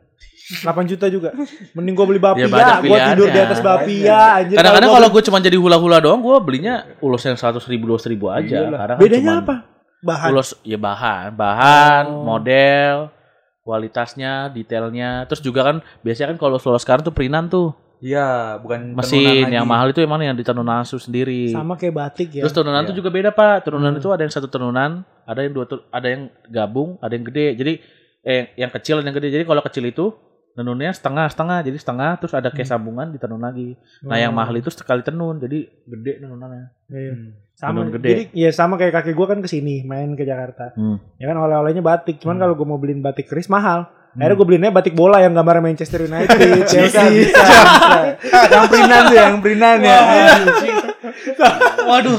8 0.61 0.89
juta 0.89 1.05
juga. 1.09 1.29
Mending 1.73 1.93
gue 1.93 2.05
beli 2.05 2.21
bapia, 2.21 2.45
Ya, 2.45 2.79
gue 2.79 2.97
tidur 3.13 3.27
di 3.29 3.39
atas 3.39 3.59
bapia 3.61 4.41
anjir. 4.41 4.57
Kadang-kadang 4.57 4.89
kalau 4.91 5.09
gue 5.09 5.21
cuma 5.21 5.37
jadi 5.37 5.57
hula-hula 5.57 5.97
doang, 6.01 6.21
gue 6.21 6.37
belinya 6.41 6.85
ulos 7.01 7.21
yang 7.21 7.37
seratus 7.37 7.65
ribu, 7.65 7.85
dua 7.85 8.01
ribu 8.01 8.29
aja. 8.29 8.65
Iyalah. 8.65 8.79
Kadang 8.79 8.97
beli- 8.97 9.05
bedanya 9.09 9.25
cuman 9.31 9.43
apa? 9.43 9.55
Bahan. 9.99 10.29
Ulos 10.31 10.55
ya 10.63 10.77
bahan, 10.77 11.35
bahan, 11.35 12.03
Oh. 12.07 12.23
model, 12.23 13.11
kualitasnya, 13.61 14.47
detailnya. 14.49 15.27
Terus 15.27 15.41
juga 15.41 15.61
kan 15.63 15.75
biasanya 16.01 16.33
kan 16.33 16.37
kalau 16.39 16.55
ulos 16.57 16.81
sekarang 16.81 17.03
tuh 17.03 17.13
perinan 17.13 17.47
tuh 17.47 17.75
Iya, 17.99 18.55
bukan 18.63 18.95
tenunan 18.95 19.03
mesin 19.03 19.43
lagi. 19.43 19.55
yang 19.59 19.67
mahal 19.67 19.91
itu 19.91 19.99
emang 19.99 20.23
yang 20.23 20.31
ditenun 20.31 20.63
langsung 20.63 21.03
sendiri. 21.03 21.51
Sama 21.51 21.75
kayak 21.75 21.91
batik 21.91 22.31
ya. 22.31 22.47
Terus 22.47 22.55
tenunan 22.55 22.79
Iya. 22.79 22.87
tuh 22.87 22.95
juga 22.95 23.09
beda 23.11 23.35
pak. 23.35 23.67
Tenunan 23.67 23.91
Hmm. 23.91 23.99
itu 23.99 24.07
ada 24.07 24.23
yang 24.23 24.31
satu 24.31 24.47
tenunan, 24.47 25.03
ada 25.27 25.39
yang 25.43 25.51
dua, 25.51 25.67
ada 25.91 26.07
yang 26.07 26.21
gabung, 26.47 26.95
ada 26.99 27.11
yang 27.11 27.27
gede. 27.27 27.47
Jadi 27.59 27.73
eh, 28.19 28.51
yang 28.55 28.67
kecil 28.69 28.99
dan 28.99 29.11
yang 29.11 29.15
gede. 29.15 29.31
Jadi 29.31 29.43
kalau 29.43 29.59
kecil 29.59 29.83
itu 29.83 30.15
Tenunnya 30.51 30.91
setengah-setengah, 30.91 31.63
jadi 31.63 31.77
setengah 31.77 32.09
terus 32.17 32.33
ada 32.33 32.49
kayak 32.49 32.67
sambungan 32.67 33.09
ditenun 33.09 33.39
lagi. 33.39 33.79
Nah, 34.01 34.15
yang 34.15 34.29
Hmm. 34.29 34.39
mahal 34.39 34.55
itu 34.55 34.67
sekali 34.69 34.99
tenun, 35.01 35.37
jadi 35.37 35.65
gede 35.85 36.13
tenunannya. 36.19 36.65
Iya. 36.89 37.13
Hmm. 37.13 37.29
sama 37.53 37.75
Tenun 37.77 37.91
gede. 37.93 38.07
jadi 38.07 38.23
ya 38.33 38.49
sama 38.49 38.73
kayak 38.75 38.93
kakek 38.93 39.13
gue 39.13 39.27
kan 39.27 39.39
ke 39.39 39.47
sini 39.47 39.83
main 39.83 40.15
ke 40.15 40.23
Jakarta 40.23 40.71
Hmm. 40.73 40.95
ya 41.15 41.27
kan 41.27 41.35
oleh-olehnya 41.37 41.79
batik 41.81 42.15
cuman 42.17 42.33
Hmm. 42.33 42.41
kalau 42.41 42.53
gue 42.55 42.63
mau 42.65 42.79
beliin 42.79 42.99
batik 42.99 43.27
keris 43.27 43.45
mahal 43.45 43.83
akhirnya 44.09 44.31
gue 44.33 44.47
beliinnya 44.47 44.71
batik 44.71 44.95
bola 44.95 45.19
yang 45.19 45.31
gambar 45.33 45.59
Manchester 45.61 46.01
United 46.01 46.39
Chelsea 46.71 47.27
bisa, 47.27 47.43
bisa. 48.15 48.47
yang 48.49 48.65
perinan 48.65 49.01
tuh, 49.05 49.15
yang 49.17 49.37
perinan 49.37 49.77
ya. 49.77 49.99
Waduh, 51.81 52.17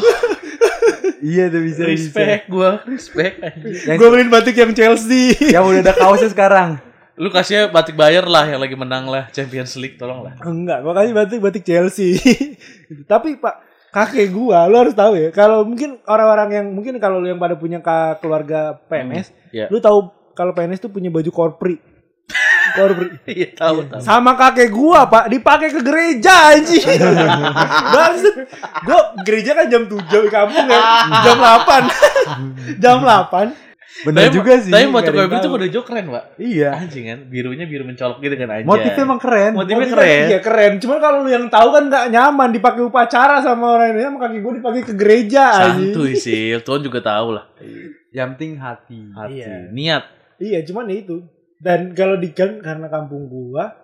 iya 1.21 1.49
tuh 1.49 1.63
bisa, 1.63 1.83
respect 1.85 2.45
gua, 2.47 2.85
respect. 2.85 3.41
Yang, 3.87 3.97
gue 3.97 4.09
beliin 4.09 4.29
batik 4.29 4.55
yang 4.55 4.73
Chelsea 4.73 5.35
yang 5.49 5.65
udah 5.65 5.81
ada 5.83 5.95
kaosnya 5.95 6.29
sekarang. 6.29 6.79
Lu 7.21 7.29
kasih 7.29 7.69
batik 7.69 7.95
bayar 7.95 8.25
lah 8.25 8.43
yang 8.45 8.57
lagi 8.57 8.73
menang 8.73 9.05
lah 9.05 9.29
Champions 9.29 9.77
League, 9.77 9.95
tolong 9.95 10.25
lah. 10.25 10.41
enggak 10.41 10.81
gue 10.81 10.93
kasih 10.95 11.13
batik 11.13 11.39
batik 11.39 11.63
Chelsea. 11.63 12.17
Tapi 13.13 13.37
pak 13.37 13.61
kakek 13.91 14.31
gua 14.31 14.65
lu 14.65 14.79
harus 14.79 14.95
tahu 14.95 15.13
ya 15.15 15.29
kalau 15.31 15.67
mungkin 15.67 15.99
orang-orang 16.05 16.49
yang 16.53 16.67
mungkin 16.71 16.95
kalau 16.97 17.19
lu 17.19 17.27
yang 17.27 17.37
pada 17.37 17.55
punya 17.55 17.79
ka- 17.79 18.17
keluarga 18.17 18.79
PNS 18.87 19.35
Iya. 19.51 19.67
lu 19.67 19.79
tahu 19.79 20.07
kalau 20.31 20.55
PNS 20.55 20.79
tuh 20.81 20.89
punya 20.89 21.11
baju 21.11 21.27
korpri 21.29 21.75
korpri 22.71 23.19
Iya, 23.35 23.51
tahu, 23.53 23.83
tahu. 23.85 23.99
sama 23.99 24.39
kakek 24.39 24.71
gua 24.71 25.11
pak 25.11 25.27
dipakai 25.27 25.69
ke 25.69 25.83
gereja 25.83 26.55
anjing. 26.55 26.87
Maksud 27.99 28.35
gua 28.81 29.01
gereja 29.21 29.51
kan 29.53 29.67
jam 29.67 29.83
7 29.85 29.99
di 30.07 30.31
kampung 30.31 30.65
ya 30.65 30.81
jam 31.27 31.37
8 31.37 32.79
jam 32.79 32.97
8 33.03 33.70
Bener 34.01 34.27
Tapi- 34.27 34.35
juga 34.35 34.53
sih. 34.57 34.71
Tapi 34.71 34.87
gue 34.87 35.03
yang 35.13 35.29
itu 35.29 35.41
tahu. 35.43 35.57
udah 35.57 35.69
jok 35.69 35.85
keren, 35.85 36.07
Pak. 36.09 36.25
Iya. 36.37 36.71
Anjing 36.73 37.05
kan, 37.05 37.19
birunya 37.27 37.65
biru 37.65 37.85
mencolok 37.85 38.19
gitu 38.19 38.35
kan 38.35 38.49
aja. 38.49 38.65
Motifnya 38.65 39.03
emang 39.03 39.21
keren. 39.21 39.53
Motifnya 39.53 39.77
Motifnya 39.77 39.97
keren. 39.99 40.25
iya 40.27 40.39
keren 40.41 40.73
cuman 40.79 40.99
kalau 40.99 41.19
lu 41.21 41.29
yang 41.29 41.47
tahu 41.47 41.69
kan 41.71 41.85
nggak 41.87 42.05
nyaman 42.09 42.49
dipakai 42.51 42.83
upacara 42.83 43.37
sama 43.39 43.67
orang 43.73 43.93
ini 43.93 44.01
sama 44.03 44.19
kaki 44.21 44.39
gua 44.39 44.53
dipakai 44.55 44.83
ke 44.83 44.95
gereja 44.95 45.45
anjing 45.69 45.91
Santuy 45.91 46.13
sih, 46.15 46.55
Tuhan 46.65 46.81
juga 46.81 47.01
tahu 47.01 47.29
lah. 47.33 47.45
Yang 48.11 48.29
penting 48.35 48.53
hati. 48.57 49.01
Hati, 49.11 49.35
Iya. 49.37 49.69
niat. 49.69 50.03
iya 50.39 50.59
cuman 50.63 50.87
ya 50.87 50.97
itu 50.99 51.17
dan 51.57 51.93
kalau 51.93 52.17
di 52.17 52.31
kan 52.31 52.59
karena 52.59 52.89
kampung 52.89 53.27
gua 53.27 53.77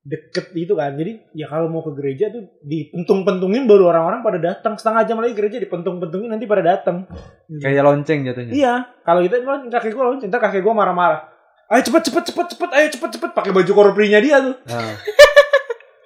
deket 0.00 0.56
itu 0.56 0.72
kan 0.72 0.96
jadi 0.96 1.20
ya 1.36 1.44
kalau 1.44 1.68
mau 1.68 1.84
ke 1.84 1.92
gereja 1.92 2.32
tuh 2.32 2.48
dipentung-pentungin 2.64 3.68
baru 3.68 3.92
orang-orang 3.92 4.24
pada 4.24 4.38
datang 4.40 4.72
setengah 4.80 5.04
jam 5.04 5.20
lagi 5.20 5.36
gereja 5.36 5.60
dipentung-pentungin 5.60 6.32
nanti 6.32 6.48
pada 6.48 6.64
datang 6.64 7.04
Kayak 7.50 7.82
lonceng 7.84 8.24
jatuhnya. 8.24 8.52
Iya, 8.54 8.74
kalau 9.02 9.20
itu 9.26 9.34
kakek 9.42 9.92
gue 9.92 10.04
lonceng, 10.06 10.30
ntar 10.30 10.40
kakek 10.40 10.62
gue 10.62 10.70
marah-marah. 10.72 11.28
Ayo 11.68 11.82
cepet 11.82 12.02
cepet 12.08 12.24
cepet 12.32 12.46
cepet, 12.56 12.70
ayo 12.72 12.86
cepet 12.94 13.10
cepet 13.18 13.30
pakai 13.34 13.50
baju 13.50 13.72
korprinya 13.74 14.22
dia 14.22 14.38
tuh. 14.38 14.54
Nah. 14.70 14.94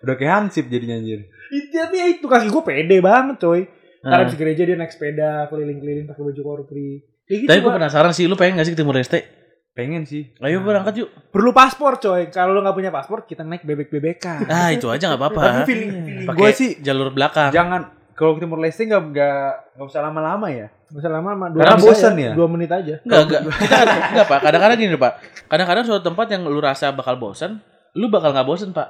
udah 0.04 0.14
kayak 0.20 0.32
hansip 0.32 0.68
jadinya 0.68 0.96
anjir. 0.98 1.28
Itu 1.52 1.76
ya 1.76 2.04
itu 2.08 2.24
kakek 2.24 2.50
gue 2.50 2.62
pede 2.64 2.96
banget 3.04 3.36
coy. 3.38 3.68
Ntar 4.04 4.10
Nah. 4.10 4.20
habis 4.26 4.36
gereja 4.36 4.68
dia 4.68 4.76
naik 4.76 4.92
sepeda 4.92 5.48
keliling-keliling 5.48 6.08
pakai 6.08 6.22
baju 6.24 6.40
korpri. 6.44 7.04
Kayak 7.24 7.38
gitu. 7.44 7.48
Tapi 7.48 7.60
gue 7.60 7.72
penasaran 7.72 8.12
sih, 8.12 8.24
lu 8.28 8.36
pengen 8.36 8.60
gak 8.60 8.66
sih 8.68 8.72
ke 8.76 8.80
Timur 8.80 8.96
Leste? 8.96 9.43
Pengen 9.74 10.06
sih. 10.06 10.30
Ayo 10.38 10.62
berangkat 10.62 10.94
yuk. 11.02 11.10
Perlu 11.34 11.50
paspor 11.50 11.98
coy. 11.98 12.30
Kalau 12.30 12.54
lu 12.54 12.62
nggak 12.62 12.78
punya 12.78 12.94
paspor, 12.94 13.26
kita 13.26 13.42
naik 13.42 13.66
bebek-bebekan. 13.66 14.46
Ah 14.46 14.70
itu 14.70 14.86
aja 14.86 15.10
gak 15.10 15.18
apa-apa. 15.18 15.42
Tapi 15.42 15.60
feeling, 15.66 15.90
feeling 15.90 16.26
Pakai 16.30 16.38
gue 16.38 16.50
sih 16.54 16.70
jalur 16.78 17.10
belakang. 17.10 17.50
jangan 17.50 17.90
kalau 18.14 18.38
ke 18.38 18.46
Timur 18.46 18.62
Leste 18.62 18.86
nggak 18.86 19.02
nggak 19.10 19.42
nggak 19.74 19.86
usah 19.90 20.00
lama-lama 20.06 20.46
ya. 20.46 20.70
Gak 20.70 21.00
usah 21.02 21.10
lama-lama. 21.10 21.50
Dua 21.50 21.58
Karena 21.66 21.74
menit 21.74 21.86
bosan 21.90 22.12
aja. 22.14 22.22
ya? 22.22 22.32
Dua 22.38 22.46
menit 22.46 22.70
aja. 22.70 22.94
Enggak, 23.02 23.20
enggak. 23.26 23.42
Kita 23.66 23.76
enggak, 24.14 24.26
Pak. 24.30 24.38
Kadang-kadang 24.46 24.78
gini, 24.78 24.94
Pak. 24.94 25.12
Kadang-kadang 25.50 25.84
suatu 25.90 26.02
tempat 26.06 26.26
yang 26.30 26.42
lu 26.46 26.60
rasa 26.62 26.94
bakal 26.94 27.18
bosan, 27.18 27.58
lu 27.98 28.06
bakal 28.06 28.30
nggak 28.30 28.46
bosan, 28.46 28.70
Pak. 28.70 28.88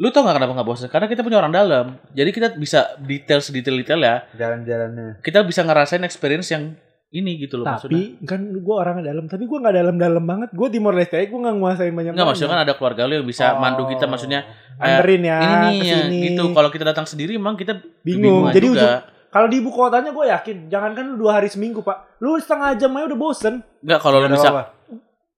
Lu 0.00 0.08
tau 0.12 0.24
gak 0.24 0.40
kenapa 0.40 0.52
nggak 0.56 0.68
bosan? 0.68 0.88
Karena 0.88 1.08
kita 1.12 1.20
punya 1.20 1.36
orang 1.40 1.52
dalam. 1.52 1.86
Jadi 2.16 2.30
kita 2.32 2.56
bisa 2.56 2.96
detail 3.04 3.44
sedetail-detail 3.44 4.00
ya. 4.00 4.16
Jalan-jalannya. 4.32 5.20
Kita 5.20 5.44
bisa 5.44 5.60
ngerasain 5.60 6.04
experience 6.04 6.48
yang 6.52 6.72
ini 7.16 7.40
gitu 7.40 7.56
loh 7.56 7.64
maksudnya. 7.64 7.96
Tapi 8.12 8.28
kan 8.28 8.40
gue 8.52 8.74
orangnya 8.76 9.04
dalam. 9.10 9.24
Tapi 9.24 9.44
gue 9.44 9.58
nggak 9.58 9.74
dalam-dalam 9.74 10.24
banget. 10.24 10.48
Gue 10.52 10.68
Timor 10.68 10.92
Leste, 10.92 11.16
gue 11.16 11.38
nggak 11.38 11.56
nguasain 11.56 11.90
banyak. 11.90 12.12
Enggak, 12.12 12.28
maksudnya 12.28 12.50
kan 12.52 12.60
ada 12.62 12.74
keluarga 12.76 13.02
lu 13.04 13.14
yang 13.16 13.26
bisa 13.26 13.56
mandu 13.56 13.88
kita 13.88 14.04
maksudnya. 14.04 14.40
eh, 14.76 14.84
Anterin 14.92 15.22
ya. 15.24 15.38
ini 15.40 15.56
nih 15.56 15.78
ya, 15.82 15.98
gitu. 16.28 16.52
Kalau 16.52 16.68
kita 16.68 16.84
datang 16.84 17.08
sendiri 17.08 17.32
emang 17.32 17.56
kita 17.56 17.80
bingung. 18.04 18.52
Jadi 18.52 18.66
juga. 18.66 18.76
ujung 18.76 18.94
kalau 19.26 19.52
di 19.52 19.60
ibu 19.60 19.68
kotanya 19.68 20.16
gue 20.16 20.26
yakin, 20.32 20.56
jangankan 20.66 21.12
lu 21.12 21.16
dua 21.20 21.36
hari 21.36 21.52
seminggu 21.52 21.84
pak, 21.84 22.16
lu 22.20 22.40
setengah 22.40 22.72
jam 22.74 22.88
aja 22.92 23.04
udah 23.04 23.18
bosen. 23.18 23.54
Enggak 23.84 24.00
kalau 24.00 24.16
lu 24.20 24.28
Nggak 24.28 24.40
bisa. 24.40 24.50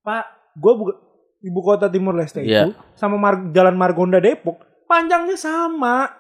Pak, 0.00 0.25
gue 0.54 0.73
buka 0.75 0.92
ibu 1.38 1.61
kota 1.62 1.87
Timur 1.87 2.14
Leste 2.14 2.42
Iya. 2.42 2.70
itu 2.70 2.78
sama 2.94 3.18
Mar- 3.18 3.50
Jalan 3.50 3.75
Margonda 3.75 4.18
Depok 4.18 4.58
panjangnya 4.87 5.35
sama. 5.35 6.14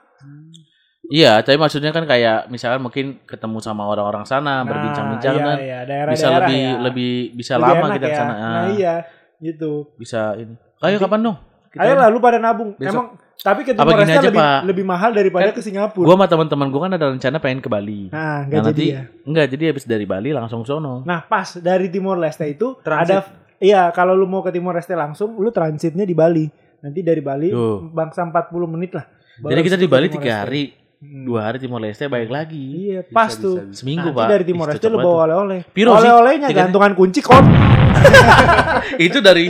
Iya, 1.08 1.40
tapi 1.40 1.56
maksudnya 1.56 1.88
kan 1.88 2.04
kayak 2.04 2.48
misalkan 2.48 2.80
mungkin 2.80 3.06
ketemu 3.24 3.58
sama 3.58 3.84
orang-orang 3.84 4.22
sana, 4.22 4.60
berbincang-bincang 4.62 5.34
iya, 5.34 5.42
kan. 5.42 5.56
iya, 5.58 5.78
daerah, 5.82 6.12
bisa 6.12 6.26
lebih 6.30 6.60
lebih 6.82 7.12
bisa 7.32 7.52
Lebih 7.54 7.64
lama 7.66 7.86
kita 7.90 7.98
ke 7.98 8.08
ya. 8.08 8.18
sana. 8.18 8.34
Nah, 8.34 8.44
Ah, 8.44 8.66
iya, 8.70 8.94
gitu. 9.38 9.72
Bisa 9.96 10.36
ini. 10.36 10.52
Ayo 10.78 10.94
Nanti- 10.94 11.02
kapan 11.02 11.20
dong? 11.22 11.36
Kita 11.68 11.80
Ayo 11.80 11.94
lah 11.94 12.08
lu 12.08 12.18
pada 12.18 12.36
nabung. 12.36 12.72
Besok. 12.74 12.88
Emang 12.88 13.06
tapi 13.38 13.60
ke 13.62 13.70
Apa 13.70 13.86
Timor 13.86 13.98
Leste 13.98 14.12
aja, 14.14 14.28
lebih, 14.28 14.40
Pak? 14.40 14.60
lebih 14.66 14.84
mahal 14.84 15.10
daripada 15.12 15.46
Kan 15.46 15.54
ke 15.54 15.62
Singapura. 15.62 16.04
Gua 16.04 16.14
sama 16.14 16.26
teman-teman 16.26 16.66
gua 16.68 16.80
kan 16.82 16.92
ada 16.92 17.06
rencana 17.08 17.36
pengen 17.38 17.60
ke 17.60 17.68
Bali. 17.68 18.00
nah, 18.08 18.18
Nah, 18.18 18.38
enggak 18.42 18.60
jadi 18.66 18.68
nanti 18.68 18.84
ya. 18.90 19.02
enggak 19.24 19.46
jadi 19.48 19.64
habis 19.68 19.84
dari 19.84 20.04
Bali 20.04 20.30
langsung 20.30 20.60
sono. 20.62 21.04
Nah, 21.04 21.20
pas 21.22 21.48
dari 21.56 21.86
Timor 21.88 22.16
Leste 22.16 22.44
itu 22.46 22.76
Transit. 22.78 23.08
ada 23.10 23.16
iya, 23.58 23.88
kalau 23.90 24.12
lu 24.12 24.24
mau 24.24 24.40
ke 24.40 24.50
Timor 24.50 24.74
Leste 24.74 24.92
langsung, 24.92 25.34
lu 25.34 25.48
transitnya 25.48 26.02
di 26.02 26.12
Bali. 26.12 26.44
Nanti 26.78 27.00
dari 27.00 27.20
Bali 27.20 27.48
Tuh. 27.48 27.88
bangsa 27.88 28.22
40 28.22 28.44
menit 28.66 28.92
lah. 28.92 29.06
Jadi 29.40 29.60
kita 29.62 29.76
di 29.76 29.86
Bali 29.86 30.06
tiga 30.08 30.42
hari. 30.42 30.74
Dua 31.00 31.40
hari 31.44 31.58
Timor 31.58 31.78
Leste 31.78 32.06
balik 32.06 32.26
lagi. 32.28 32.90
Iya, 32.90 33.00
pas 33.06 33.30
Bisa, 33.30 33.38
tuh. 33.38 33.54
bisa, 33.56 33.64
bisa. 33.64 33.78
Seminggu 33.78 34.08
Nanti 34.08 34.18
pak. 34.18 34.28
dari 34.28 34.44
Timor 34.44 34.66
Leste 34.68 34.86
lu 34.86 34.98
bawa 34.98 35.18
oleh-oleh. 35.24 35.60
Oleh-olehnya 35.70 36.48
gantungan 36.50 36.92
kunci 36.92 37.20
kok. 37.20 37.38
Itu 39.00 39.18
dari 39.20 39.46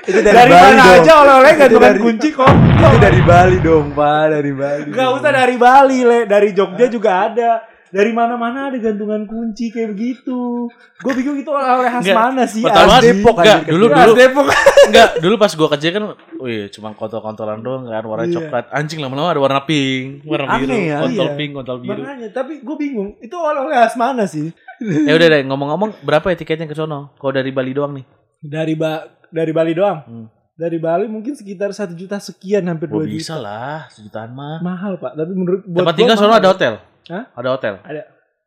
Itu 0.00 0.18
Dari, 0.18 0.32
dari, 0.32 0.48
Bali 0.48 0.72
mana 0.72 0.80
dong. 0.82 0.96
aja 0.98 1.12
oleh-oleh 1.20 1.52
gantungan 1.54 1.92
dari- 1.92 2.00
kunci 2.00 2.28
kok. 2.32 2.48
Itu 2.48 2.96
dari 2.98 3.20
Bali 3.20 3.56
dong, 3.60 3.86
Pak, 3.92 4.22
dari 4.30 4.52
Bali. 4.54 4.88
Gak 4.88 4.96
dong. 4.98 5.16
usah 5.20 5.30
dari 5.30 5.56
Bali, 5.56 5.98
Le. 6.02 6.20
Dari 6.24 6.48
Jogja 6.52 6.86
juga 6.88 7.10
ada. 7.22 7.50
Dari 7.88 8.12
mana-mana 8.12 8.68
ada 8.68 8.76
gantungan 8.76 9.24
kunci 9.24 9.68
kayak 9.68 9.96
begitu. 9.96 10.68
Gue 11.00 11.12
bingung 11.16 11.40
itu 11.40 11.48
oleh 11.48 11.88
khas 11.88 12.04
mana 12.06 12.44
sih? 12.44 12.60
Pertama? 12.60 13.00
Depok 13.00 13.36
enggak, 13.38 13.60
dulu 13.64 13.84
dulu 13.88 14.12
Depok. 14.12 14.44
enggak, 14.86 15.08
dulu 15.24 15.34
pas 15.36 15.52
gua 15.52 15.68
kerja 15.72 15.88
kan 15.90 16.02
wih, 16.36 16.68
cuma 16.68 16.92
kontol-kontolan 16.92 17.58
doang 17.58 17.88
kan 17.88 18.04
warna 18.04 18.24
Iya. 18.24 18.34
coklat. 18.36 18.64
Anjing 18.70 19.00
lama-lama 19.00 19.32
ada 19.32 19.40
warna 19.40 19.60
pink, 19.64 20.20
warna 20.22 20.60
biru, 20.60 20.68
Aneh 20.68 20.82
ya, 20.84 20.98
kontol 21.00 21.26
iya. 21.26 21.36
pink, 21.36 21.50
kontol 21.56 21.78
biru. 21.80 22.00
Makanya, 22.04 22.28
tapi 22.30 22.52
gue 22.60 22.76
bingung. 22.76 23.08
Itu 23.18 23.36
oleh-oleh 23.36 23.76
khas 23.78 23.96
mana 23.96 24.28
sih? 24.28 24.52
ya 24.78 25.12
udah 25.12 25.26
deh, 25.26 25.42
ngomong-ngomong 25.48 25.90
berapa 26.02 26.28
ya 26.28 26.36
tiketnya 26.36 26.68
ke 26.68 26.76
sono? 26.76 27.16
Kalau 27.16 27.32
dari 27.32 27.50
Bali 27.50 27.72
doang 27.72 27.96
nih. 27.96 28.04
Dari 28.38 28.74
ba 28.74 29.00
dari 29.28 29.50
Bali 29.50 29.72
doang. 29.72 29.98
Hmm. 30.04 30.26
Dari 30.54 30.74
Bali 30.76 31.06
mungkin 31.06 31.38
sekitar 31.38 31.70
satu 31.70 31.94
juta 31.94 32.18
sekian 32.18 32.66
hampir 32.66 32.90
dua 32.90 33.06
bisa 33.06 33.38
juta. 33.38 33.46
lah, 33.46 33.78
sejutaan 33.88 34.34
mah. 34.34 34.58
Mahal 34.58 34.98
pak. 34.98 35.14
Tapi 35.14 35.30
menurut 35.30 35.62
buat 35.62 35.82
Tempat 35.82 35.94
gua 35.94 35.98
tinggal 36.02 36.16
sono 36.18 36.34
ada 36.34 36.50
hotel. 36.50 36.74
Hah? 37.08 37.24
Ada 37.34 37.48
hotel. 37.50 37.74
Ada. 37.84 38.02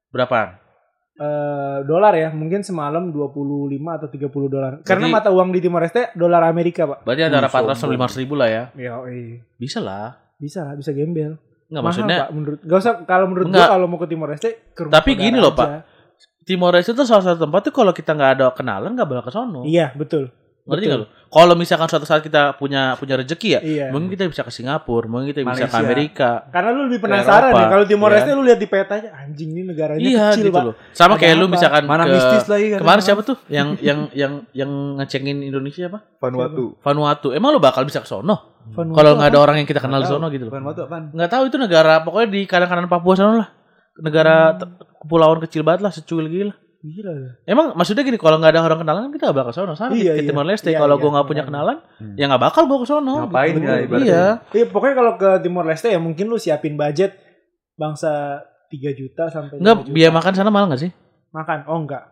Berapaan? 0.10 0.62
Eh, 1.12 1.77
dolar 1.86 2.18
ya 2.18 2.34
mungkin 2.34 2.65
semalam 2.65 3.13
25 3.13 3.77
atau 3.94 4.08
30 4.10 4.50
dolar. 4.50 4.72
Karena 4.82 5.06
mata 5.06 5.30
uang 5.30 5.53
di 5.53 5.62
Timor 5.62 5.86
Leste 5.86 6.10
dolar 6.18 6.41
Amerika 6.48 6.89
pak. 6.89 7.06
Berarti 7.06 7.22
400 7.30 7.77
sampai 7.77 7.77
sombong. 7.77 8.10
500 8.10 8.22
ribu 8.25 8.34
lah 8.39 8.50
ya. 8.50 8.63
Ya, 8.74 8.98
Bisa 9.60 9.77
lah. 9.84 10.18
bisa 10.41 10.65
lah, 10.65 10.74
bisa 10.74 10.89
gembel. 10.89 11.38
Enggak 11.70 11.84
Mahal, 11.86 11.86
maksudnya 11.86 12.18
Pak, 12.18 12.30
menurut 12.34 12.60
gak 12.65 12.80
usah 12.82 12.94
kalau 13.06 13.25
menurut 13.30 13.48
Enggak. 13.48 13.63
gua 13.70 13.74
kalau 13.77 13.86
mau 13.86 14.00
ke 14.01 14.08
Timor 14.10 14.27
Leste 14.34 14.50
ke 14.74 14.82
rumah 14.84 14.94
Tapi 14.98 15.12
gini 15.13 15.38
loh, 15.38 15.53
aja. 15.53 15.60
Pak. 15.62 15.70
Timor 16.41 16.72
Leste 16.74 16.91
itu 16.91 17.03
salah 17.06 17.24
satu 17.24 17.39
tempat 17.46 17.62
tuh 17.70 17.74
kalau 17.77 17.94
kita 17.94 18.12
nggak 18.12 18.32
ada 18.41 18.46
kenalan 18.51 18.91
nggak 18.98 19.08
bakal 19.08 19.24
ke 19.24 19.32
sono. 19.32 19.62
Iya, 19.63 19.94
betul. 19.94 20.34
Ngerti 20.62 20.86
nggak 20.86 21.00
lo? 21.00 21.08
Kalau 21.25 21.56
misalkan 21.56 21.88
suatu 21.88 22.03
saat 22.03 22.20
kita 22.20 22.53
punya 22.53 22.94
punya 22.96 23.15
rezeki 23.15 23.50
ya, 23.50 23.60
Iya. 23.60 23.86
mungkin 23.89 24.12
kita 24.12 24.27
bisa 24.27 24.44
ke 24.44 24.51
Singapura, 24.51 25.08
mungkin 25.08 25.32
kita 25.32 25.41
bisa 25.41 25.63
ke 25.63 25.72
Malaysia. 25.72 25.80
Amerika. 25.82 26.30
Karena 26.48 26.70
lu 26.70 26.82
lebih 26.86 27.00
penasaran 27.00 27.50
Eropa, 27.50 27.58
ya 27.58 27.68
kalau 27.68 27.86
Timor 27.86 28.08
iya. 28.08 28.15
Leste 28.20 28.32
lu 28.32 28.44
lihat 28.44 28.60
di 28.60 28.68
petanya 28.68 29.10
anjing 29.15 29.50
ini 29.50 29.62
negaranya 29.63 30.01
Iya 30.01 30.25
kecil, 30.30 30.44
gitu 30.44 30.51
Pak. 30.51 30.63
loh. 30.68 30.75
Sama 30.91 31.13
kayak 31.15 31.36
lu 31.36 31.46
apa? 31.46 31.53
misalkan 31.56 31.84
Mana 31.88 32.03
ke 32.03 32.13
mistis 32.13 32.46
lagi 32.46 32.65
katanya. 32.68 32.82
kemarin 32.84 33.01
siapa 33.01 33.22
tuh 33.24 33.38
yang 33.48 33.68
yang 33.80 34.00
yang 34.12 34.34
yang 34.51 34.72
ngecengin 34.98 35.38
Indonesia 35.41 35.84
apa? 35.88 36.00
Vanuatu. 36.20 36.63
Vanuatu. 36.77 37.27
Emang 37.32 37.50
lu 37.50 37.60
bakal 37.60 37.82
bisa 37.84 38.00
ke 38.00 38.08
sono? 38.08 38.36
Kalau 38.72 39.18
nggak 39.18 39.30
ada 39.32 39.34
apa? 39.34 39.41
orang 39.41 39.56
yang 39.58 39.65
kita 39.65 39.80
kenal 39.80 39.98
di 39.98 40.08
sono 40.08 40.30
gitu 40.30 40.46
loh. 40.46 40.53
Vanuatu 40.53 40.86
apaan? 40.86 41.10
Nggak 41.10 41.30
tahu 41.32 41.44
itu 41.48 41.58
negara 41.58 42.03
pokoknya 42.03 42.27
di 42.30 42.41
kanan-kanan 42.44 42.86
Papua 42.86 43.15
sono 43.15 43.34
lah. 43.36 43.50
Negara 43.98 44.36
te- 44.53 44.68
kepulauan 45.00 45.39
kecil 45.39 45.63
banget 45.63 45.82
lah, 45.82 45.91
secuil 45.91 46.27
gila. 46.27 46.53
Gila. 46.81 47.13
ya. 47.13 47.29
Emang 47.45 47.77
maksudnya 47.77 48.01
gini, 48.01 48.17
kalau 48.17 48.38
nggak 48.38 48.51
ada 48.51 48.61
orang 48.61 48.81
kenalan 48.81 49.01
kan 49.05 49.11
kita 49.11 49.23
nggak 49.29 49.38
bakal 49.38 49.50
ke 49.50 49.55
sono. 49.55 49.73
Sama 49.73 49.93
Iya, 49.93 50.13
ke 50.13 50.21
iya. 50.21 50.29
Timor 50.29 50.45
Leste. 50.45 50.69
Iya, 50.69 50.79
kalau 50.79 50.95
iya, 50.95 51.01
gua 51.01 51.11
nggak 51.13 51.27
punya 51.27 51.43
kenalan, 51.45 51.77
Hmm. 52.01 52.15
ya 52.15 52.25
nggak 52.25 52.43
bakal 52.43 52.63
gua 52.65 52.79
ke 52.81 52.88
sono. 52.88 53.15
Ngapain 53.21 53.53
gitu. 53.53 53.61
ya 53.63 53.75
ibaratnya? 53.79 54.01
Iya. 54.03 54.23
Iya, 54.51 54.65
pokoknya 54.67 54.95
kalau 54.95 55.13
ke 55.15 55.29
Timor 55.39 55.65
Leste 55.65 55.88
ya 55.88 56.00
mungkin 56.00 56.25
lu 56.25 56.35
siapin 56.35 56.73
budget 56.73 57.11
bangsa 57.75 58.41
3 58.67 58.91
juta 58.91 59.27
sampai 59.27 59.55
5 59.55 59.61
Enggak, 59.61 59.77
juta. 59.83 59.93
biaya 59.93 60.11
makan 60.11 60.33
sana 60.33 60.50
mahal 60.50 60.67
nggak 60.67 60.81
sih? 60.81 60.91
makan. 61.29 61.63
Oh 61.65 61.79
enggak. 61.79 62.03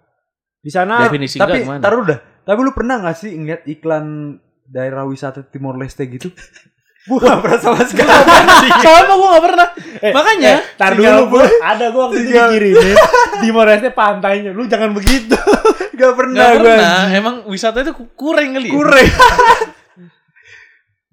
Di 0.60 0.70
sana 0.70 1.04
Definisi 1.04 1.36
Tapi 1.36 1.64
taruh 1.80 2.04
dah. 2.04 2.20
Tapi 2.40 2.60
lu 2.60 2.72
pernah 2.72 3.00
gak 3.00 3.16
sih 3.16 3.32
ngeliat 3.32 3.64
iklan 3.64 4.36
daerah 4.64 5.04
wisata 5.04 5.44
Timor 5.44 5.76
Leste 5.76 6.04
gitu. 6.06 6.30
Gue 7.08 7.18
gak 7.18 7.40
pernah 7.40 7.60
sama 7.60 7.82
sekali. 7.88 8.12
Sama 8.84 9.14
gue 9.16 9.30
gak 9.32 9.46
pernah. 9.48 9.68
Makanya. 10.12 10.52
Eh, 10.60 10.62
tar 10.76 10.92
dulu 10.94 11.40
gue 11.40 11.46
ada 11.64 11.86
gue 11.90 12.02
waktu 12.02 12.18
itu 12.20 12.32
dikirimin 12.36 12.96
di 13.44 13.50
Moreste 13.50 13.90
pantainya. 13.96 14.52
Lu 14.52 14.68
jangan 14.68 14.92
begitu. 14.92 15.38
Gak 15.96 16.14
pernah 16.16 16.56
Gak 16.56 16.60
pernah. 16.60 17.00
Emang 17.12 17.36
wisata 17.48 17.82
itu 17.82 17.96
kurang 18.14 18.52
kali. 18.52 18.68
ya? 18.68 18.76
Kurang. 18.76 19.08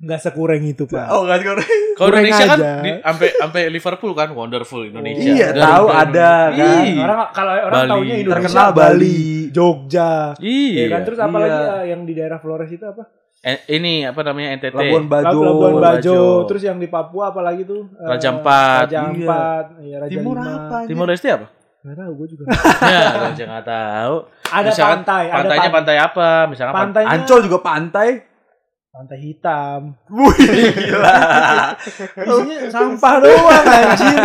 Enggak 0.07 0.21
sekurang 0.23 0.63
itu, 0.63 0.87
Pak. 0.87 1.07
Oh 1.09 1.27
gak 1.27 1.43
kurang. 1.43 1.67
Kalau 1.93 2.09
Indonesia 2.13 2.45
kan 2.47 2.59
aja. 2.59 2.73
di- 2.79 3.01
sampai 3.01 3.29
sampai 3.35 3.61
Liverpool 3.69 4.13
kan 4.13 4.29
wonderful 4.31 4.81
Indonesia. 4.81 5.19
Iya, 5.27 5.49
Garuda 5.51 5.65
tahu 5.67 5.85
Indonesia. 5.85 6.07
ada, 6.07 6.31
kan. 6.47 6.85
Ih. 6.87 6.95
Orang 6.97 7.19
kalau 7.33 7.53
orang 7.57 7.75
Bali. 7.75 7.91
taunya 7.91 8.15
Indonesia 8.17 8.47
Terkenal 8.47 8.69
Bali. 8.73 9.19
Jogja. 9.51 10.11
Iya. 10.39 10.79
Ya 10.79 10.87
kan 10.89 11.01
terus 11.03 11.19
apa 11.19 11.33
Iya. 11.33 11.43
lagi 11.43 11.59
ah, 11.67 11.85
yang 11.85 12.01
di 12.03 12.13
daerah 12.13 12.39
Flores 12.39 12.71
itu 12.71 12.85
apa? 12.85 13.03
Eh, 13.39 13.59
ini 13.73 14.03
apa 14.03 14.21
namanya 14.23 14.49
NTT. 14.55 14.75
Labuan 14.75 15.07
Bajo. 15.07 15.39
Labuan 15.41 15.75
Bajo. 15.77 16.15
Bajo. 16.15 16.19
Terus 16.47 16.63
yang 16.63 16.77
di 16.77 16.87
Papua 16.87 17.31
apa 17.31 17.41
lagi 17.41 17.63
tuh? 17.63 17.83
Eh, 17.93 18.07
Raja 18.07 18.29
Ampat. 18.31 18.85
Raja 18.85 18.97
Iya. 18.97 19.03
Ampat. 19.09 19.65
Iya, 19.81 19.97
Raja 19.99 20.11
Timur 20.13 20.35
Lima. 20.35 20.47
apa? 20.47 20.75
anjir? 20.77 20.89
Timor 20.89 21.07
Leste 21.07 21.29
apa? 21.29 21.47
Nggak 21.79 21.97
tahu 21.97 22.13
gue 22.13 22.27
juga. 22.29 22.43
ya, 22.85 23.01
gue 23.13 23.29
aja 23.29 23.45
nggak 23.49 23.67
tahu. 23.69 24.15
Ada 24.45 24.69
Misalkan 24.69 24.95
pantai, 25.01 25.25
ada 25.25 25.35
Pantainya 25.37 25.63
pan- 25.65 25.77
pantai 25.77 25.97
apa? 26.01 26.29
Misalkan 26.47 26.73
pan- 26.73 26.83
pantainya 26.85 27.11
Ancol 27.13 27.41
juga 27.41 27.59
pantai. 27.61 28.09
Pantai 28.97 29.19
hitam. 29.21 29.93
Wih, 30.09 30.73
gila. 30.73 31.17
Isinya 32.17 32.57
sampah 32.73 33.15
doang 33.21 33.67
anjir. 33.69 34.19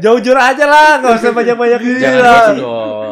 Jauh-jauh 0.00 0.40
aja 0.40 0.64
lah, 0.64 0.88
enggak 0.96 1.20
usah 1.20 1.36
banyak-banyak 1.36 1.80
Gila. 1.84 2.38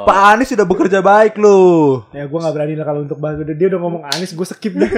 Pak 0.08 0.18
Anies 0.32 0.48
sudah 0.48 0.64
bekerja 0.64 1.04
baik 1.04 1.36
loh. 1.36 2.08
Ya 2.08 2.24
gue 2.24 2.38
gak 2.40 2.54
berani 2.56 2.72
lah 2.72 2.88
kalau 2.88 3.04
untuk 3.04 3.20
bahas 3.20 3.36
dia 3.36 3.68
udah 3.68 3.80
ngomong 3.84 4.02
Anies 4.08 4.32
gue 4.32 4.46
skip 4.48 4.72
deh. 4.72 4.88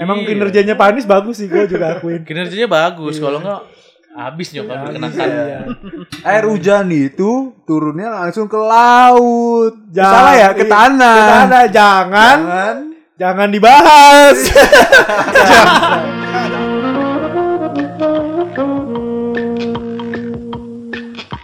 Emang 0.00 0.24
Iya. 0.24 0.32
kinerjanya 0.32 0.74
Pak 0.80 0.96
Anies 0.96 1.04
bagus 1.04 1.36
sih 1.36 1.48
gue 1.48 1.68
juga 1.68 2.00
akuin. 2.00 2.24
Kinerjanya 2.24 2.64
bagus. 2.64 3.20
Kalau 3.20 3.44
nggak 3.44 3.60
habis 4.10 4.48
nyokap 4.56 4.76
dikenakan. 4.88 5.28
Iya. 5.28 5.60
Air 6.24 6.44
hujan 6.48 6.88
itu 6.88 7.52
turunnya 7.68 8.08
langsung 8.16 8.48
ke 8.48 8.56
laut. 8.56 9.76
Jangan- 9.92 10.12
Salah 10.16 10.34
ya, 10.40 10.48
ke 10.56 10.64
iya, 10.64 10.72
tanah. 10.72 11.16
Ke 11.20 11.24
tanah 11.28 11.62
jangan 11.68 12.38
Jangan. 12.40 12.76
Jangan 13.20 13.52
dibahas. 13.52 14.38
Jangan. 15.50 16.59